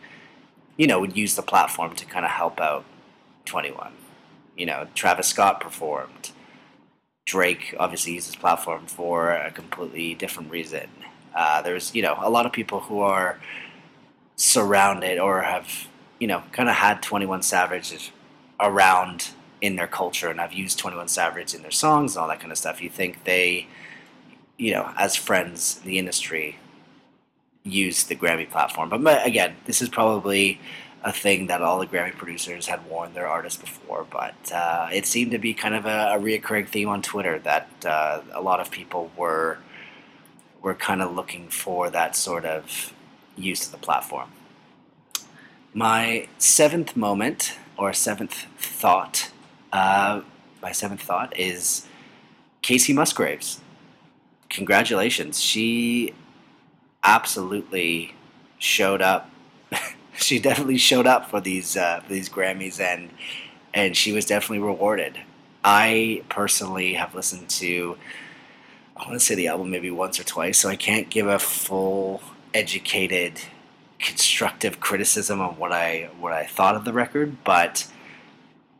you 0.77 0.87
know, 0.87 0.99
would 0.99 1.15
use 1.15 1.35
the 1.35 1.41
platform 1.41 1.95
to 1.95 2.05
kind 2.05 2.25
of 2.25 2.31
help 2.31 2.59
out 2.59 2.83
21. 3.45 3.93
You 4.57 4.65
know, 4.65 4.87
Travis 4.95 5.27
Scott 5.27 5.61
performed. 5.61 6.31
Drake 7.25 7.75
obviously 7.79 8.13
used 8.13 8.25
his 8.25 8.35
platform 8.35 8.87
for 8.87 9.31
a 9.31 9.51
completely 9.51 10.15
different 10.15 10.51
reason. 10.51 10.89
Uh, 11.35 11.61
there's, 11.61 11.93
you 11.93 12.01
know, 12.01 12.17
a 12.19 12.29
lot 12.29 12.45
of 12.45 12.51
people 12.51 12.79
who 12.79 13.01
are 13.01 13.39
surrounded 14.35 15.19
or 15.19 15.41
have, 15.43 15.87
you 16.19 16.27
know, 16.27 16.43
kind 16.51 16.69
of 16.69 16.75
had 16.75 17.03
21 17.03 17.43
Savage 17.43 18.11
around 18.59 19.29
in 19.61 19.75
their 19.75 19.87
culture 19.87 20.29
and 20.29 20.39
I've 20.39 20.53
used 20.53 20.79
21 20.79 21.07
Savage 21.07 21.53
in 21.53 21.61
their 21.61 21.71
songs 21.71 22.15
and 22.15 22.21
all 22.21 22.29
that 22.29 22.39
kind 22.39 22.51
of 22.51 22.57
stuff, 22.57 22.81
you 22.81 22.89
think 22.89 23.23
they, 23.25 23.67
you 24.57 24.73
know, 24.73 24.91
as 24.97 25.15
friends 25.15 25.79
in 25.83 25.89
the 25.89 25.99
industry, 25.99 26.57
use 27.63 28.03
the 28.05 28.15
Grammy 28.15 28.49
platform. 28.49 28.89
But 28.89 29.25
again, 29.25 29.55
this 29.65 29.81
is 29.81 29.89
probably 29.89 30.59
a 31.03 31.11
thing 31.11 31.47
that 31.47 31.61
all 31.61 31.79
the 31.79 31.87
Grammy 31.87 32.15
producers 32.15 32.67
had 32.67 32.85
warned 32.89 33.15
their 33.15 33.27
artists 33.27 33.59
before, 33.59 34.05
but 34.09 34.35
uh, 34.53 34.89
it 34.91 35.05
seemed 35.05 35.31
to 35.31 35.37
be 35.37 35.53
kind 35.53 35.75
of 35.75 35.85
a, 35.85 36.15
a 36.15 36.19
reoccurring 36.19 36.67
theme 36.67 36.89
on 36.89 37.01
Twitter 37.01 37.39
that 37.39 37.69
uh, 37.85 38.21
a 38.33 38.41
lot 38.41 38.59
of 38.59 38.71
people 38.71 39.11
were 39.15 39.59
were 40.61 40.75
kind 40.75 41.01
of 41.01 41.15
looking 41.15 41.47
for 41.47 41.89
that 41.89 42.17
sort 42.17 42.43
of 42.43 42.93
use 43.37 43.65
of 43.65 43.71
the 43.71 43.77
platform. 43.77 44.29
My 45.73 46.27
seventh 46.37 46.97
moment 46.97 47.57
or 47.77 47.93
seventh 47.93 48.45
thought 48.57 49.31
uh, 49.71 50.21
my 50.61 50.71
seventh 50.71 51.01
thought 51.01 51.37
is 51.37 51.85
Kacey 52.61 52.93
Musgraves. 52.93 53.61
Congratulations. 54.49 55.39
She 55.39 56.13
absolutely 57.03 58.15
showed 58.57 59.01
up. 59.01 59.29
she 60.17 60.39
definitely 60.39 60.77
showed 60.77 61.07
up 61.07 61.29
for 61.29 61.39
these 61.39 61.77
uh, 61.77 62.01
these 62.09 62.29
Grammys, 62.29 62.79
and 62.79 63.09
and 63.73 63.95
she 63.95 64.11
was 64.11 64.25
definitely 64.25 64.59
rewarded. 64.59 65.19
I 65.63 66.23
personally 66.29 66.93
have 66.93 67.13
listened 67.13 67.49
to 67.49 67.97
I 68.99 69.03
want 69.03 69.13
to 69.13 69.19
say 69.21 69.35
the 69.35 69.47
album 69.47 69.71
maybe 69.71 69.89
once 69.89 70.19
or 70.19 70.25
twice, 70.25 70.57
so 70.57 70.67
I 70.67 70.75
can't 70.75 71.09
give 71.09 71.25
a 71.25 71.39
full 71.39 72.21
educated 72.53 73.39
constructive 73.97 74.79
criticism 74.81 75.39
of 75.39 75.57
what 75.57 75.71
I 75.71 76.09
what 76.19 76.33
I 76.33 76.45
thought 76.45 76.75
of 76.75 76.83
the 76.83 76.91
record, 76.91 77.37
but 77.45 77.87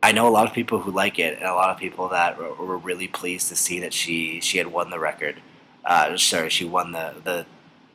I 0.02 0.12
know 0.12 0.26
a 0.26 0.30
lot 0.30 0.46
of 0.46 0.54
people 0.54 0.80
who 0.80 0.90
like 0.90 1.18
it, 1.18 1.38
and 1.38 1.46
a 1.46 1.54
lot 1.54 1.70
of 1.70 1.76
people 1.76 2.08
that 2.08 2.38
were, 2.38 2.54
were 2.54 2.78
really 2.78 3.08
pleased 3.08 3.48
to 3.48 3.56
see 3.56 3.80
that 3.80 3.92
she 3.92 4.40
she 4.40 4.58
had 4.58 4.68
won 4.68 4.90
the 4.90 4.98
record. 4.98 5.36
Uh, 5.84 6.16
sorry, 6.16 6.50
she 6.50 6.64
won 6.64 6.92
the, 6.92 7.14
the 7.24 7.46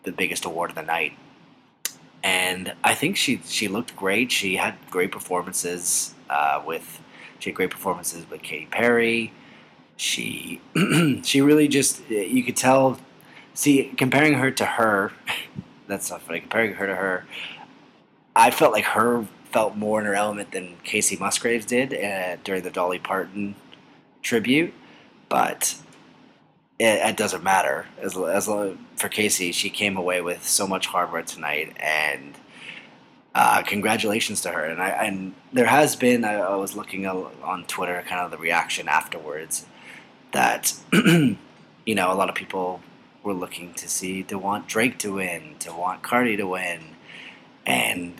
the 0.04 0.12
biggest 0.12 0.46
award 0.46 0.70
of 0.70 0.76
the 0.76 0.84
night, 0.84 1.13
and 2.24 2.74
I 2.84 2.94
think 2.94 3.18
she 3.18 3.41
she 3.46 3.68
looked 3.68 3.96
great. 3.96 4.32
She 4.32 4.58
had 4.58 4.76
great 4.91 5.12
performances 5.12 6.13
uh, 6.30 6.62
with 6.65 7.02
she 7.39 7.50
had 7.50 7.56
great 7.56 7.72
performances 7.72 8.30
with 8.30 8.44
Katy 8.44 8.68
Perry. 8.68 9.34
She 9.98 10.62
she 11.24 11.41
really 11.41 11.68
just 11.68 12.08
you 12.10 12.44
could 12.44 12.58
tell. 12.58 13.00
See, 13.56 13.94
comparing 13.98 14.34
her 14.34 14.52
to 14.52 14.65
her, 14.65 15.13
that's 15.88 16.12
not 16.12 16.22
funny. 16.22 16.41
Comparing 16.41 16.74
her 16.74 16.86
to 16.86 16.96
her, 16.96 17.26
I 18.36 18.52
felt 18.52 18.74
like 18.74 18.84
her 18.84 19.26
felt 19.56 19.78
more 19.78 20.02
in 20.02 20.06
her 20.06 20.13
element 20.13 20.52
than 20.52 20.76
Kacey 20.84 21.18
Musgraves 21.18 21.65
did 21.65 21.94
uh, 21.94 22.36
during 22.44 22.62
the 22.63 22.70
Dolly 22.70 23.00
Parton 23.00 23.56
tribute, 24.22 24.74
but 25.30 25.78
it, 26.78 27.00
it 27.08 27.15
doesn't 27.15 27.41
matter. 27.41 27.86
As, 28.02 28.18
as 28.18 28.48
for 28.48 29.08
Kacey, 29.08 29.54
she 29.54 29.70
came 29.70 29.96
away 29.96 30.20
with 30.20 30.46
so 30.46 30.68
much 30.68 30.88
hardware 30.88 31.22
tonight, 31.22 31.72
and 31.80 32.36
uh, 33.34 33.62
congratulations 33.62 34.41
to 34.41 34.52
her. 34.52 34.65
And 34.65 34.82
I 34.82 34.89
and 34.89 35.34
there 35.54 35.68
has 35.68 35.96
been 35.96 36.26
I, 36.26 36.34
I 36.34 36.56
was 36.58 36.76
looking 36.76 37.08
on 37.08 37.63
Twitter, 37.63 38.04
kind 38.06 38.26
of 38.26 38.32
the 38.32 38.38
reaction 38.38 38.89
afterwards, 38.89 39.65
that 40.34 40.74
you 40.91 41.38
know 41.88 42.12
a 42.12 42.15
lot 42.15 42.28
of 42.28 42.36
people 42.36 42.82
were 43.24 43.34
looking 43.34 43.74
to 43.76 43.88
see 43.88 44.22
to 44.24 44.38
want 44.38 44.68
Drake 44.68 45.00
to 45.00 45.13
win, 45.13 45.56
to 45.60 45.72
want 45.72 46.04
Cardi 46.04 46.36
to 46.36 46.46
win, 46.46 46.82
and 47.65 48.15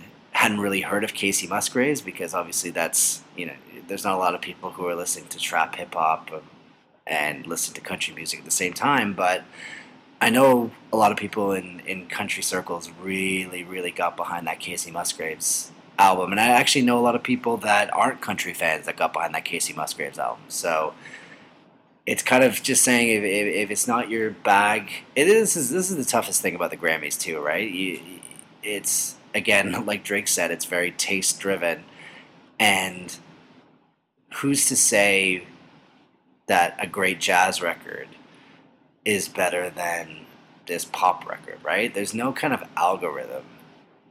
hadn't 0.46 0.60
really 0.60 0.82
heard 0.82 1.04
of 1.04 1.14
Kacey 1.14 1.50
Musgraves 1.50 2.02
because 2.02 2.36
obviously 2.36 2.70
that's 2.70 3.24
you 3.36 3.48
know 3.48 3.54
there's 3.88 4.04
not 4.04 4.14
a 4.14 4.18
lot 4.18 4.36
of 4.36 4.42
people 4.42 4.70
who 4.70 4.86
are 4.86 4.94
listening 4.94 5.28
to 5.30 5.40
trap 5.40 5.74
hip 5.74 5.96
hop 5.96 6.44
and 7.08 7.48
listen 7.48 7.74
to 7.74 7.82
country 7.82 8.14
music 8.14 8.40
at 8.40 8.46
the 8.46 8.52
same 8.52 8.72
time, 8.72 9.14
but 9.14 9.44
I 10.22 10.30
know 10.30 10.70
a 10.94 10.98
lot 10.98 11.12
of 11.12 11.18
people 11.18 11.52
in, 11.52 11.80
in 11.82 12.08
country 12.08 12.44
circles 12.44 12.92
really, 13.02 13.64
really 13.64 13.90
got 13.90 14.16
behind 14.16 14.46
that 14.46 14.60
Kacey 14.60 14.92
Musgraves 14.92 15.72
album. 15.98 16.32
And 16.32 16.40
I 16.40 16.48
actually 16.50 16.84
know 16.84 17.00
a 17.00 17.02
lot 17.02 17.16
of 17.16 17.24
people 17.24 17.58
that 17.58 17.92
aren't 17.92 18.22
country 18.22 18.54
fans 18.54 18.86
that 18.86 18.98
got 18.98 19.14
behind 19.14 19.34
that 19.34 19.46
Kacey 19.46 19.76
Musgraves 19.76 20.20
album. 20.20 20.44
So 20.48 20.94
it's 22.06 22.22
kind 22.22 22.44
of 22.44 22.62
just 22.62 22.84
saying 22.84 23.10
if, 23.10 23.24
if, 23.24 23.56
if 23.64 23.72
it's 23.72 23.88
not 23.88 24.10
your 24.10 24.30
bag, 24.30 24.92
it 25.16 25.28
is, 25.28 25.56
this 25.56 25.90
is 25.90 25.98
the 25.98 26.06
toughest 26.06 26.42
thing 26.42 26.54
about 26.54 26.70
the 26.70 26.78
Grammys 26.78 27.20
too, 27.20 27.40
right? 27.40 27.70
You, 27.70 28.00
it's, 28.64 29.16
again, 29.36 29.86
like 29.86 30.04
Drake 30.04 30.28
said, 30.28 30.50
it's 30.50 30.66
very 30.66 30.92
taste 30.92 31.40
driven. 31.40 31.84
And 32.60 33.16
who's 34.36 34.66
to 34.68 34.76
say 34.76 35.46
that 36.48 36.76
a 36.80 36.88
great 36.88 37.20
jazz 37.20 37.62
record 37.62 38.08
is 39.04 39.28
better 39.28 39.70
than 39.70 40.26
this 40.66 40.86
pop 40.86 41.28
record, 41.28 41.60
right? 41.64 41.94
There's 41.94 42.14
no 42.14 42.34
kind 42.34 42.54
of 42.54 42.64
algorithm 42.76 43.44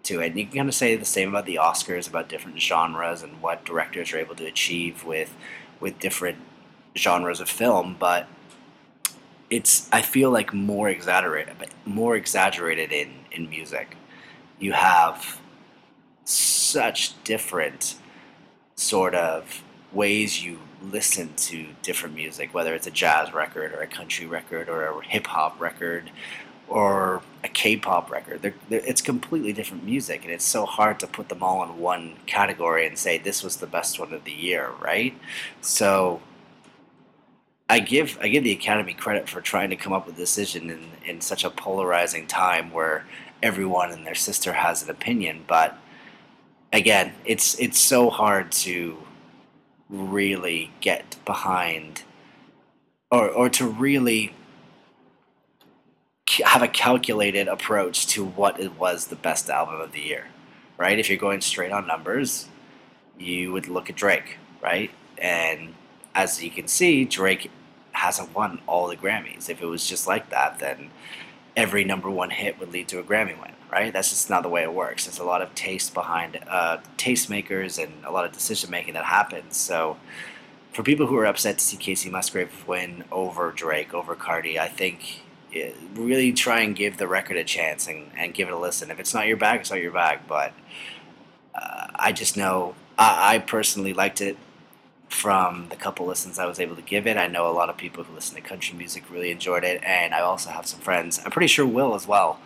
to 0.04 0.20
it. 0.20 0.28
And 0.28 0.38
you 0.38 0.44
can 0.46 0.56
kind 0.56 0.68
of 0.68 0.74
say 0.74 0.94
the 0.94 1.04
same 1.04 1.30
about 1.30 1.46
the 1.46 1.56
Oscars, 1.56 2.08
about 2.08 2.28
different 2.28 2.60
genres 2.60 3.22
and 3.22 3.40
what 3.40 3.64
directors 3.64 4.12
are 4.12 4.18
able 4.18 4.36
to 4.36 4.44
achieve 4.44 5.04
with 5.04 5.34
with 5.80 5.98
different 5.98 6.38
genres 6.96 7.40
of 7.40 7.48
film, 7.48 7.96
but 7.98 8.28
it's 9.50 9.88
I 9.92 10.02
feel 10.02 10.30
like 10.30 10.54
more 10.54 10.88
exaggerated, 10.88 11.54
more 11.84 12.14
exaggerated 12.14 12.92
in 12.92 13.10
in 13.32 13.48
music. 13.48 13.96
You 14.64 14.72
have 14.72 15.42
such 16.24 17.22
different 17.22 17.96
sort 18.76 19.14
of 19.14 19.62
ways 19.92 20.42
you 20.42 20.58
listen 20.82 21.34
to 21.36 21.66
different 21.82 22.14
music, 22.14 22.54
whether 22.54 22.74
it's 22.74 22.86
a 22.86 22.90
jazz 22.90 23.34
record 23.34 23.74
or 23.74 23.82
a 23.82 23.86
country 23.86 24.24
record 24.24 24.70
or 24.70 24.86
a 24.86 25.04
hip 25.06 25.26
hop 25.26 25.60
record 25.60 26.10
or 26.66 27.20
a 27.44 27.48
K-pop 27.48 28.10
record. 28.10 28.40
They're, 28.40 28.54
they're, 28.70 28.80
it's 28.86 29.02
completely 29.02 29.52
different 29.52 29.84
music, 29.84 30.24
and 30.24 30.32
it's 30.32 30.46
so 30.46 30.64
hard 30.64 30.98
to 31.00 31.06
put 31.06 31.28
them 31.28 31.42
all 31.42 31.62
in 31.62 31.78
one 31.78 32.16
category 32.24 32.86
and 32.86 32.96
say 32.96 33.18
this 33.18 33.42
was 33.42 33.58
the 33.58 33.66
best 33.66 34.00
one 34.00 34.14
of 34.14 34.24
the 34.24 34.32
year, 34.32 34.70
right? 34.80 35.14
So 35.60 36.22
I 37.68 37.80
give 37.80 38.18
I 38.22 38.28
give 38.28 38.44
the 38.44 38.52
Academy 38.52 38.94
credit 38.94 39.28
for 39.28 39.42
trying 39.42 39.68
to 39.68 39.76
come 39.76 39.92
up 39.92 40.06
with 40.06 40.14
a 40.14 40.18
decision 40.18 40.70
in, 40.70 40.84
in 41.04 41.20
such 41.20 41.44
a 41.44 41.50
polarizing 41.50 42.26
time 42.26 42.72
where 42.72 43.04
everyone 43.44 43.92
and 43.92 44.06
their 44.06 44.14
sister 44.14 44.54
has 44.54 44.82
an 44.82 44.90
opinion, 44.90 45.44
but 45.46 45.78
again, 46.72 47.12
it's 47.24 47.58
it's 47.60 47.78
so 47.78 48.10
hard 48.10 48.50
to 48.50 48.98
really 49.88 50.72
get 50.80 51.16
behind 51.24 52.02
or, 53.10 53.28
or 53.28 53.48
to 53.50 53.68
really 53.68 54.34
have 56.42 56.62
a 56.62 56.68
calculated 56.68 57.46
approach 57.46 58.06
to 58.06 58.24
what 58.24 58.58
it 58.58 58.76
was 58.78 59.06
the 59.06 59.16
best 59.16 59.50
album 59.50 59.80
of 59.80 59.92
the 59.92 60.00
year, 60.00 60.26
right? 60.78 60.98
If 60.98 61.08
you're 61.08 61.18
going 61.18 61.42
straight 61.42 61.70
on 61.70 61.86
numbers, 61.86 62.48
you 63.18 63.52
would 63.52 63.68
look 63.68 63.90
at 63.90 63.94
Drake, 63.94 64.38
right? 64.62 64.90
And 65.18 65.74
as 66.14 66.42
you 66.42 66.50
can 66.50 66.66
see, 66.66 67.04
Drake 67.04 67.50
hasn't 67.92 68.34
won 68.34 68.62
all 68.66 68.88
the 68.88 68.96
Grammys. 68.96 69.48
If 69.48 69.62
it 69.62 69.66
was 69.66 69.86
just 69.86 70.08
like 70.08 70.30
that, 70.30 70.58
then 70.58 70.90
every 71.56 71.84
number 71.84 72.10
one 72.10 72.30
hit 72.30 72.58
would 72.58 72.72
lead 72.72 72.88
to 72.88 72.98
a 72.98 73.02
Grammy 73.02 73.40
win 73.40 73.54
right? 73.74 73.92
That's 73.92 74.10
just 74.10 74.30
not 74.30 74.44
the 74.44 74.48
way 74.48 74.62
it 74.62 74.72
works. 74.72 75.06
There's 75.06 75.18
a 75.18 75.24
lot 75.24 75.42
of 75.42 75.52
taste 75.56 75.94
behind 75.94 76.38
uh, 76.48 76.78
tastemakers 76.96 77.82
and 77.82 77.92
a 78.04 78.12
lot 78.12 78.24
of 78.24 78.30
decision 78.30 78.70
making 78.70 78.94
that 78.94 79.04
happens. 79.04 79.56
So, 79.56 79.96
for 80.72 80.84
people 80.84 81.06
who 81.08 81.16
are 81.16 81.26
upset 81.26 81.58
to 81.58 81.64
see 81.64 81.76
Kacey 81.76 82.10
Musgrave 82.10 82.66
win 82.68 83.04
over 83.10 83.50
Drake, 83.50 83.92
over 83.92 84.14
Cardi, 84.14 84.60
I 84.60 84.68
think 84.68 85.22
it, 85.50 85.76
really 85.94 86.32
try 86.32 86.60
and 86.60 86.74
give 86.74 86.98
the 86.98 87.08
record 87.08 87.36
a 87.36 87.44
chance 87.44 87.88
and, 87.88 88.10
and 88.16 88.32
give 88.32 88.46
it 88.46 88.54
a 88.54 88.58
listen. 88.58 88.90
If 88.92 89.00
it's 89.00 89.12
not 89.12 89.26
your 89.26 89.36
bag, 89.36 89.60
it's 89.60 89.70
not 89.70 89.80
your 89.80 89.92
bag. 89.92 90.20
But 90.28 90.52
uh, 91.54 91.88
I 91.96 92.12
just 92.12 92.36
know 92.36 92.76
I, 92.96 93.34
I 93.34 93.38
personally 93.40 93.92
liked 93.92 94.20
it 94.20 94.36
from 95.14 95.68
the 95.70 95.76
couple 95.76 96.06
listens 96.06 96.38
I 96.38 96.46
was 96.46 96.58
able 96.58 96.74
to 96.74 96.82
give 96.82 97.06
it. 97.06 97.16
I 97.16 97.28
know 97.28 97.48
a 97.48 97.54
lot 97.54 97.70
of 97.70 97.76
people 97.76 98.02
who 98.02 98.14
listen 98.14 98.34
to 98.34 98.42
country 98.42 98.76
music 98.76 99.04
really 99.10 99.30
enjoyed 99.30 99.62
it, 99.62 99.82
and 99.84 100.12
I 100.12 100.20
also 100.20 100.50
have 100.50 100.66
some 100.66 100.80
friends. 100.80 101.20
I'm 101.24 101.30
pretty 101.30 101.46
sure 101.46 101.64
Will 101.64 101.94
as 101.94 102.06
well 102.06 102.40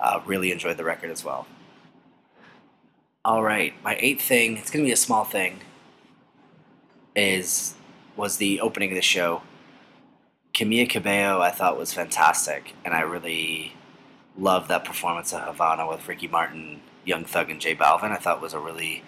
uh, 0.00 0.20
really 0.24 0.52
enjoyed 0.52 0.76
the 0.76 0.84
record 0.84 1.10
as 1.10 1.24
well. 1.24 1.46
All 3.24 3.42
right, 3.42 3.74
my 3.82 3.96
eighth 3.98 4.22
thing, 4.22 4.56
it's 4.56 4.70
going 4.70 4.84
to 4.84 4.88
be 4.88 4.92
a 4.92 4.96
small 4.96 5.24
thing, 5.24 5.60
is 7.16 7.74
was 8.16 8.36
the 8.36 8.60
opening 8.60 8.90
of 8.90 8.94
the 8.94 9.02
show. 9.02 9.42
Camila 10.54 10.88
Cabello 10.88 11.40
I 11.40 11.50
thought 11.50 11.76
was 11.76 11.92
fantastic, 11.92 12.74
and 12.84 12.94
I 12.94 13.00
really 13.00 13.74
loved 14.38 14.68
that 14.68 14.84
performance 14.84 15.32
of 15.32 15.42
Havana 15.42 15.88
with 15.88 16.06
Ricky 16.06 16.28
Martin, 16.28 16.82
Young 17.04 17.24
Thug, 17.24 17.50
and 17.50 17.60
J 17.60 17.74
Balvin. 17.74 18.12
I 18.12 18.16
thought 18.16 18.40
was 18.40 18.54
a 18.54 18.60
really 18.60 19.02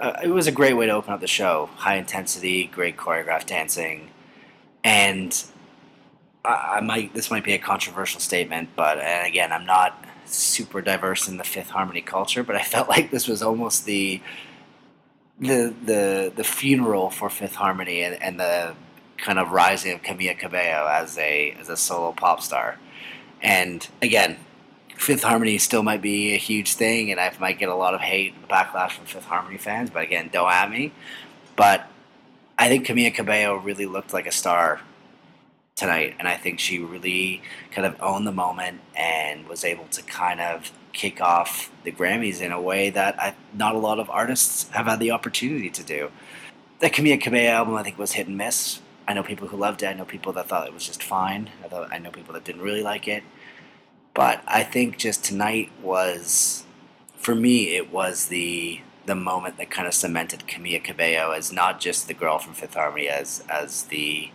uh, 0.00 0.20
it 0.22 0.28
was 0.28 0.46
a 0.46 0.52
great 0.52 0.74
way 0.74 0.86
to 0.86 0.92
open 0.92 1.12
up 1.12 1.20
the 1.20 1.26
show. 1.26 1.70
High 1.76 1.96
intensity, 1.96 2.66
great 2.66 2.96
choreographed 2.96 3.46
dancing, 3.46 4.10
and 4.84 5.44
I, 6.44 6.80
might 6.80 7.14
this 7.14 7.30
might 7.30 7.44
be 7.44 7.54
a 7.54 7.58
controversial 7.58 8.20
statement, 8.20 8.70
but 8.76 8.98
and 8.98 9.26
again, 9.26 9.52
I'm 9.52 9.66
not 9.66 10.04
super 10.24 10.80
diverse 10.80 11.28
in 11.28 11.36
the 11.38 11.44
Fifth 11.44 11.70
Harmony 11.70 12.00
culture, 12.00 12.42
but 12.42 12.56
I 12.56 12.62
felt 12.62 12.88
like 12.94 13.10
this 13.10 13.28
was 13.28 13.42
almost 13.42 13.84
the 13.84 14.20
the 15.38 15.74
the 15.84 16.32
the 16.34 16.44
funeral 16.44 17.10
for 17.10 17.28
Fifth 17.28 17.56
Harmony 17.56 18.02
and, 18.02 18.20
and 18.22 18.40
the 18.40 18.74
kind 19.18 19.38
of 19.38 19.50
rising 19.50 19.92
of 19.92 20.02
Camila 20.02 20.38
Cabello 20.38 20.88
as 20.88 21.18
a 21.18 21.52
as 21.52 21.68
a 21.68 21.76
solo 21.76 22.12
pop 22.12 22.40
star. 22.40 22.78
And 23.42 23.86
again, 24.02 24.38
Fifth 24.96 25.22
Harmony 25.22 25.58
still 25.58 25.82
might 25.82 26.02
be 26.02 26.34
a 26.34 26.38
huge 26.38 26.74
thing, 26.74 27.10
and 27.10 27.20
I 27.20 27.32
might 27.38 27.58
get 27.58 27.68
a 27.68 27.74
lot 27.74 27.94
of 27.94 28.00
hate 28.00 28.34
and 28.34 28.48
backlash 28.48 28.92
from 28.92 29.06
Fifth 29.06 29.26
Harmony 29.26 29.58
fans. 29.58 29.90
But 29.90 30.02
again, 30.02 30.30
don't 30.32 30.50
at 30.50 30.70
me. 30.70 30.92
But 31.54 31.88
I 32.58 32.68
think 32.68 32.86
Camila 32.86 33.14
Cabello 33.14 33.56
really 33.56 33.86
looked 33.86 34.12
like 34.12 34.26
a 34.26 34.32
star 34.32 34.80
tonight, 35.74 36.16
and 36.18 36.26
I 36.26 36.36
think 36.36 36.58
she 36.58 36.78
really 36.78 37.42
kind 37.70 37.86
of 37.86 37.96
owned 38.00 38.26
the 38.26 38.32
moment 38.32 38.80
and 38.96 39.46
was 39.46 39.64
able 39.64 39.84
to 39.88 40.02
kind 40.02 40.40
of 40.40 40.72
kick 40.94 41.20
off 41.20 41.70
the 41.84 41.92
Grammys 41.92 42.40
in 42.40 42.50
a 42.50 42.60
way 42.60 42.88
that 42.88 43.20
I, 43.20 43.34
not 43.52 43.74
a 43.74 43.78
lot 43.78 43.98
of 43.98 44.08
artists 44.08 44.68
have 44.70 44.86
had 44.86 44.98
the 44.98 45.10
opportunity 45.10 45.68
to 45.68 45.82
do. 45.82 46.10
The 46.80 46.88
Camila 46.88 47.20
Cabello 47.20 47.50
album, 47.50 47.74
I 47.74 47.82
think, 47.82 47.98
was 47.98 48.12
hit 48.12 48.26
and 48.26 48.38
miss. 48.38 48.80
I 49.06 49.12
know 49.12 49.22
people 49.22 49.48
who 49.48 49.56
loved 49.56 49.82
it. 49.82 49.86
I 49.86 49.92
know 49.92 50.06
people 50.06 50.32
that 50.32 50.48
thought 50.48 50.66
it 50.66 50.74
was 50.74 50.86
just 50.86 51.02
fine. 51.02 51.50
I, 51.62 51.68
thought, 51.68 51.92
I 51.92 51.98
know 51.98 52.10
people 52.10 52.34
that 52.34 52.44
didn't 52.44 52.62
really 52.62 52.82
like 52.82 53.06
it. 53.06 53.22
But 54.16 54.42
I 54.48 54.62
think 54.62 54.96
just 54.96 55.22
tonight 55.22 55.70
was, 55.82 56.64
for 57.16 57.34
me, 57.34 57.76
it 57.76 57.92
was 57.92 58.26
the 58.26 58.80
the 59.04 59.14
moment 59.14 59.56
that 59.58 59.70
kind 59.70 59.86
of 59.86 59.94
cemented 59.94 60.44
Camila 60.48 60.82
Cabello 60.82 61.30
as 61.30 61.52
not 61.52 61.78
just 61.78 62.08
the 62.08 62.14
girl 62.14 62.38
from 62.38 62.54
Fifth 62.54 62.74
Harmony, 62.74 63.08
as 63.08 63.44
as 63.48 63.84
the 63.84 64.30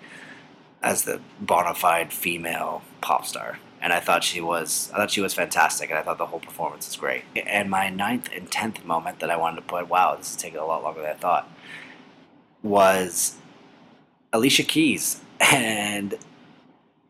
as 0.84 1.04
the 1.06 1.20
bona 1.39 1.74
fide 1.74 2.13
female 2.13 2.84
pop 3.02 3.26
star. 3.26 3.58
And 3.82 3.91
I 3.91 4.00
thought 4.00 4.24
she 4.24 4.39
was, 4.39 4.91
I 4.94 4.98
thought 4.98 5.10
she 5.10 5.22
was 5.22 5.34
fantastic, 5.34 5.89
and 5.89 5.98
I 5.98 6.04
thought 6.04 6.20
the 6.20 6.28
whole 6.28 6.39
performance 6.39 6.86
was 6.88 6.96
great. 6.96 7.24
And 7.48 7.72
my 7.72 7.89
ninth 7.89 8.30
and 8.36 8.52
tenth 8.52 8.86
moment 8.86 9.20
that 9.20 9.32
I 9.32 9.38
wanted 9.38 9.56
to 9.56 9.62
put, 9.63 9.89
wow, 9.89 10.15
this 10.15 10.30
is 10.30 10.36
taking 10.36 10.60
a 10.60 10.65
lot 10.65 10.84
longer 10.84 11.02
than 11.02 11.10
I 11.10 11.15
thought, 11.15 11.50
was 12.62 13.38
Alicia 14.32 14.63
Keys. 14.63 15.22
And 15.52 16.20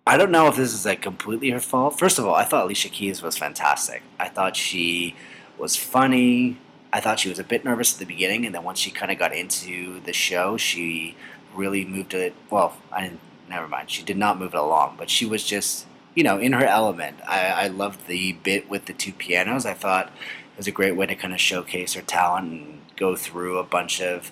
I 0.06 0.18
don't 0.18 0.32
know 0.32 0.48
if 0.48 0.56
this 0.56 0.74
is 0.74 0.86
like 0.86 1.02
completely 1.02 1.52
her 1.52 1.60
fault. 1.60 2.00
First 2.00 2.18
of 2.18 2.26
all, 2.26 2.34
I 2.34 2.44
thought 2.44 2.66
Alicia 2.66 2.90
Keys 2.90 3.22
was 3.22 3.38
fantastic. 3.38 4.02
I 4.20 4.30
thought 4.30 4.56
she 4.56 5.16
was 5.58 5.76
funny. 5.76 6.58
I 6.92 7.00
thought 7.00 7.20
she 7.20 7.30
was 7.30 7.40
a 7.40 7.44
bit 7.44 7.64
nervous 7.64 7.94
at 7.94 8.00
the 8.00 8.06
beginning, 8.06 8.46
and 8.46 8.54
then 8.56 8.64
once 8.64 8.80
she 8.80 8.90
kind 8.90 9.12
of 9.12 9.20
got 9.20 9.34
into 9.34 10.00
the 10.02 10.12
show, 10.12 10.58
she 10.58 11.16
really 11.54 11.86
moved 11.86 12.14
it. 12.14 12.34
Well, 12.50 12.78
I 12.92 13.02
didn't. 13.04 13.20
Never 13.48 13.68
mind. 13.68 13.92
She 13.92 14.02
did 14.02 14.18
not 14.18 14.40
move 14.40 14.54
it 14.54 14.60
along, 14.60 14.96
but 14.98 15.10
she 15.10 15.26
was 15.26 15.44
just, 15.44 15.86
you 16.16 16.24
know, 16.24 16.38
in 16.40 16.54
her 16.54 16.66
element. 16.66 17.18
I, 17.28 17.48
I 17.48 17.68
loved 17.68 18.08
the 18.08 18.32
bit 18.32 18.70
with 18.70 18.86
the 18.86 18.94
two 18.94 19.12
pianos. 19.12 19.66
I 19.66 19.74
thought 19.74 20.08
it 20.08 20.58
was 20.58 20.68
a 20.68 20.72
great 20.72 20.96
way 20.96 21.06
to 21.06 21.16
kind 21.16 21.34
of 21.34 21.40
showcase 21.42 21.94
her 21.94 22.02
talent 22.02 22.52
and 22.52 22.82
go 22.96 23.18
through 23.18 23.58
a 23.58 23.64
bunch 23.64 24.02
of 24.02 24.32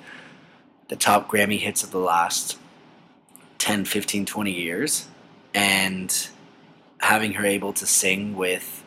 the 0.87 0.95
top 0.95 1.29
Grammy 1.29 1.59
hits 1.59 1.83
of 1.83 1.91
the 1.91 1.99
last 1.99 2.57
10, 3.57 3.83
15, 3.83 4.25
20 4.25 4.51
years, 4.51 5.07
and 5.59 6.29
having 7.01 7.33
her 7.33 7.45
able 7.45 7.73
to 7.73 7.85
sing 7.85 8.33
with 8.33 8.85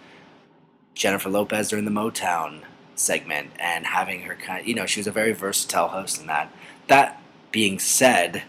Jennifer 0.94 1.28
Lopez 1.28 1.68
during 1.68 1.84
the 1.84 1.90
Motown 1.90 2.62
segment 2.94 3.50
and 3.58 3.84
having 3.84 4.22
her 4.22 4.34
kind 4.34 4.62
of, 4.62 4.66
you 4.66 4.74
know, 4.74 4.86
she 4.86 4.98
was 4.98 5.06
a 5.06 5.12
very 5.12 5.32
versatile 5.32 5.88
host 5.88 6.18
in 6.18 6.28
that. 6.28 6.50
That 6.86 7.22
being 7.50 7.78
said, 7.78 8.44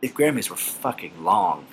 the 0.00 0.10
Grammys 0.10 0.50
were 0.50 0.56
fucking 0.56 1.24
long. 1.24 1.66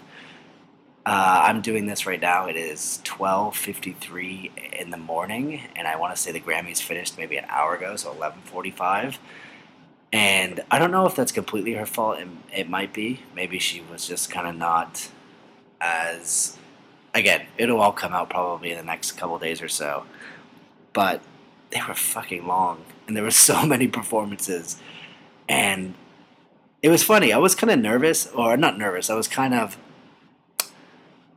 Uh, 1.05 1.43
I'm 1.47 1.61
doing 1.61 1.87
this 1.87 2.05
right 2.05 2.21
now. 2.21 2.47
It 2.47 2.55
is 2.55 3.01
12:53 3.03 4.79
in 4.79 4.91
the 4.91 4.97
morning, 4.97 5.61
and 5.75 5.89
I 5.89 5.97
want 5.97 6.15
to 6.15 6.21
say 6.21 6.31
the 6.31 6.39
Grammys 6.39 6.81
finished 6.81 7.17
maybe 7.17 7.35
an 7.35 7.45
hour 7.49 7.75
ago, 7.75 7.97
so 7.97 8.13
11:45. 8.13 9.19
And 10.13 10.61
I 10.71 10.79
don't 10.79 10.91
know 10.91 11.05
if 11.05 11.15
that's 11.15 11.33
completely 11.33 11.73
her 11.73 11.85
fault. 11.85 12.19
It, 12.19 12.27
it 12.53 12.69
might 12.69 12.93
be. 12.93 13.23
Maybe 13.35 13.59
she 13.59 13.81
was 13.81 14.07
just 14.07 14.31
kind 14.31 14.47
of 14.47 14.55
not 14.55 15.09
as. 15.85 16.57
Again, 17.13 17.47
it'll 17.57 17.79
all 17.79 17.93
come 17.93 18.11
out 18.11 18.29
probably 18.29 18.71
in 18.71 18.77
the 18.77 18.83
next 18.83 19.13
couple 19.13 19.39
days 19.39 19.61
or 19.61 19.69
so. 19.69 20.05
But 20.91 21.21
they 21.71 21.81
were 21.87 21.93
fucking 21.93 22.45
long, 22.45 22.83
and 23.07 23.15
there 23.15 23.23
were 23.23 23.31
so 23.49 23.65
many 23.65 23.87
performances, 23.87 24.77
and 25.47 25.93
it 26.81 26.89
was 26.89 27.03
funny. 27.03 27.31
I 27.31 27.37
was 27.37 27.55
kind 27.55 27.71
of 27.71 27.79
nervous, 27.79 28.27
or 28.27 28.57
not 28.57 28.77
nervous. 28.77 29.09
I 29.09 29.15
was 29.15 29.27
kind 29.27 29.53
of 29.53 29.77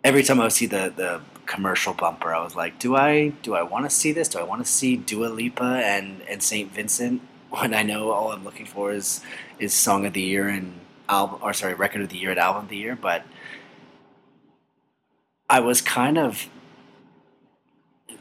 every 0.05 0.23
time 0.23 0.41
I 0.41 0.45
would 0.45 0.53
see 0.53 0.67
the 0.67 0.93
the 0.95 1.21
commercial 1.47 1.95
bumper, 1.95 2.35
I 2.35 2.43
was 2.43 2.55
like, 2.55 2.79
do 2.79 2.97
I 2.97 3.31
do 3.43 3.55
I 3.55 3.63
want 3.63 3.85
to 3.87 3.91
see 3.91 4.13
this? 4.13 4.29
Do 4.29 4.39
I 4.39 4.43
want 4.43 4.65
to 4.65 4.71
see 4.71 4.97
Dua 4.97 5.27
Lipa 5.27 5.83
and 5.85 6.23
and 6.29 6.43
St. 6.43 6.73
Vincent 6.73 7.23
when 7.51 7.75
I 7.75 7.83
know 7.83 8.11
all 8.11 8.33
I'm 8.33 8.45
looking 8.45 8.67
for 8.67 8.93
is 8.93 9.21
is 9.59 9.75
song 9.75 10.07
of 10.07 10.13
the 10.13 10.23
year 10.23 10.49
and 10.49 10.75
album 11.09 11.39
or 11.43 11.53
sorry 11.53 11.75
record 11.75 12.03
of 12.03 12.11
the 12.11 12.19
year 12.19 12.31
and 12.31 12.39
album 12.39 12.65
of 12.65 12.69
the 12.69 12.77
year? 12.77 12.97
But 12.97 13.25
I 15.51 15.61
was 15.61 15.81
kind 15.81 16.19
of 16.19 16.49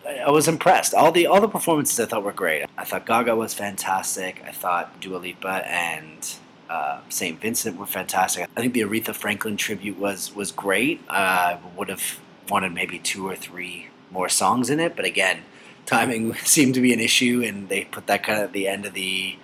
I 0.08 0.32
was 0.32 0.48
impressed. 0.48 0.94
All 0.94 1.12
the 1.12 1.28
all 1.28 1.42
the 1.42 1.50
performances 1.50 2.00
I 2.00 2.06
thought 2.06 2.24
were 2.24 2.32
great. 2.32 2.66
I 2.78 2.86
thought 2.86 3.06
Gaga 3.06 3.36
was 3.36 3.54
fantastic. 3.54 4.42
I 4.46 4.52
thought 4.52 5.00
Dua 5.02 5.18
Lipa 5.18 5.70
and 5.70 6.36
uh, 6.70 7.02
St. 7.10 7.40
Vincent 7.40 7.78
were 7.78 7.86
fantastic. 7.86 8.50
I 8.56 8.62
think 8.62 8.74
the 8.74 8.82
Aretha 8.82 9.14
Franklin 9.14 9.58
tribute 9.58 10.00
was 10.00 10.34
was 10.34 10.52
great. 10.52 11.02
I 11.10 11.54
uh, 11.54 11.60
would 11.76 11.90
have 11.90 12.20
wanted 12.50 12.74
maybe 12.74 13.00
two 13.00 13.28
or 13.28 13.36
three 13.36 13.90
more 14.12 14.30
songs 14.30 14.70
in 14.70 14.80
it, 14.80 14.96
but 14.96 15.04
again, 15.04 15.40
timing 15.86 16.34
seemed 16.46 16.74
to 16.76 16.82
be 16.82 16.94
an 16.94 17.00
issue, 17.02 17.44
and 17.46 17.68
they 17.68 17.84
put 17.86 18.08
that 18.08 18.24
kind 18.24 18.40
of 18.40 18.46
at 18.46 18.54
the 18.54 18.68
end 18.68 18.86
of 18.86 18.94
the 18.94 19.38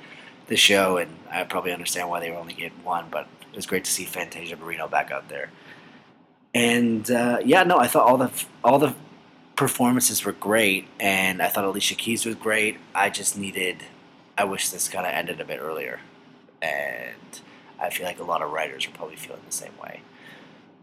the 0.48 0.56
show. 0.56 0.98
And 0.98 1.17
I 1.30 1.43
probably 1.43 1.74
understand 1.74 2.10
why 2.10 2.22
they 2.22 2.32
were 2.32 2.38
only 2.38 2.54
getting 2.54 2.84
one, 2.84 3.08
but 3.12 3.28
it 3.52 3.56
was 3.56 3.65
great 3.65 3.84
to 3.84 3.91
see 3.91 4.06
Fantasia 4.06 4.56
Barrino 4.56 4.89
back 4.89 5.12
out 5.12 5.28
there. 5.28 5.52
And 6.54 7.10
uh, 7.10 7.39
yeah, 7.44 7.63
no, 7.63 7.78
I 7.78 7.88
thought 7.88 8.08
all 8.08 8.18
the 8.18 8.32
all 8.63 8.80
the 8.80 8.96
performances 9.56 10.24
were 10.24 10.34
great, 10.34 10.88
and 11.00 11.42
I 11.42 11.48
thought 11.48 11.66
Alicia 11.66 11.96
Keys 11.96 12.26
was 12.26 12.36
great. 12.36 12.78
I 12.94 13.10
just 13.10 13.38
needed. 13.38 13.84
I 14.38 14.44
wish 14.46 14.70
this 14.70 14.88
kind 14.88 15.06
of 15.06 15.13
ended 15.13 15.39
a 15.39 15.46
bit 15.46 15.60
earlier, 15.60 16.00
and 16.62 17.39
I 17.80 17.89
feel 17.89 18.06
like 18.06 18.20
a 18.20 18.24
lot 18.24 18.42
of 18.42 18.52
writers 18.52 18.88
are 18.88 18.92
probably 18.92 19.16
feeling 19.16 19.42
the 19.46 19.52
same 19.52 19.78
way. 19.82 20.02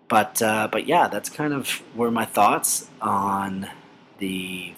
But 0.09 0.43
uh, 0.43 0.69
but 0.71 0.87
yeah, 0.87 1.07
that's 1.07 1.29
kind 1.29 1.53
of 1.53 1.83
were 1.95 2.11
my 2.11 2.25
thoughts 2.25 2.91
on 3.01 3.69
the 4.19 4.75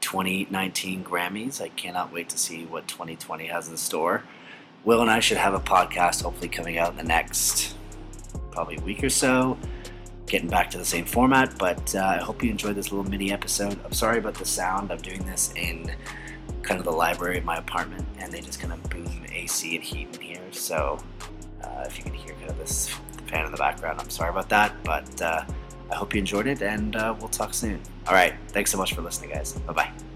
2019 0.00 1.04
Grammys. 1.04 1.60
I 1.60 1.68
cannot 1.68 2.12
wait 2.12 2.28
to 2.28 2.38
see 2.38 2.64
what 2.64 2.86
2020 2.86 3.46
has 3.46 3.68
in 3.68 3.76
store. 3.76 4.22
Will 4.84 5.02
and 5.02 5.10
I 5.10 5.18
should 5.18 5.36
have 5.36 5.52
a 5.52 5.60
podcast 5.60 6.22
hopefully 6.22 6.48
coming 6.48 6.78
out 6.78 6.92
in 6.92 6.96
the 6.96 7.02
next 7.02 7.74
probably 8.58 8.76
a 8.76 8.80
week 8.80 9.04
or 9.04 9.08
so 9.08 9.56
getting 10.26 10.48
back 10.48 10.68
to 10.68 10.78
the 10.78 10.84
same 10.84 11.04
format. 11.04 11.56
But 11.58 11.94
uh, 11.94 12.00
I 12.00 12.16
hope 12.16 12.42
you 12.42 12.50
enjoyed 12.50 12.74
this 12.74 12.90
little 12.90 13.08
mini 13.08 13.30
episode. 13.32 13.78
I'm 13.84 13.92
sorry 13.92 14.18
about 14.18 14.34
the 14.34 14.44
sound. 14.44 14.90
I'm 14.90 14.98
doing 14.98 15.24
this 15.24 15.52
in 15.54 15.92
kind 16.62 16.80
of 16.80 16.84
the 16.84 16.90
library 16.90 17.38
of 17.38 17.44
my 17.44 17.58
apartment, 17.58 18.04
and 18.18 18.32
they 18.32 18.40
just 18.40 18.58
kind 18.58 18.72
of 18.72 18.82
boom 18.90 19.24
AC 19.32 19.76
and 19.76 19.84
heat 19.84 20.08
in 20.16 20.20
here. 20.20 20.42
So 20.50 20.98
uh, 21.62 21.84
if 21.86 21.98
you 21.98 22.02
can 22.02 22.14
hear 22.14 22.34
kind 22.34 22.50
of 22.50 22.58
this 22.58 22.88
fan 23.28 23.46
in 23.46 23.52
the 23.52 23.58
background, 23.58 24.00
I'm 24.00 24.10
sorry 24.10 24.30
about 24.30 24.48
that. 24.48 24.74
But 24.82 25.22
uh, 25.22 25.44
I 25.92 25.94
hope 25.94 26.14
you 26.14 26.18
enjoyed 26.18 26.48
it, 26.48 26.60
and 26.60 26.96
uh, 26.96 27.14
we'll 27.16 27.28
talk 27.28 27.54
soon. 27.54 27.80
All 28.08 28.14
right. 28.14 28.34
Thanks 28.48 28.72
so 28.72 28.76
much 28.76 28.92
for 28.92 29.02
listening, 29.02 29.30
guys. 29.30 29.52
Bye 29.52 29.72
bye. 29.72 30.07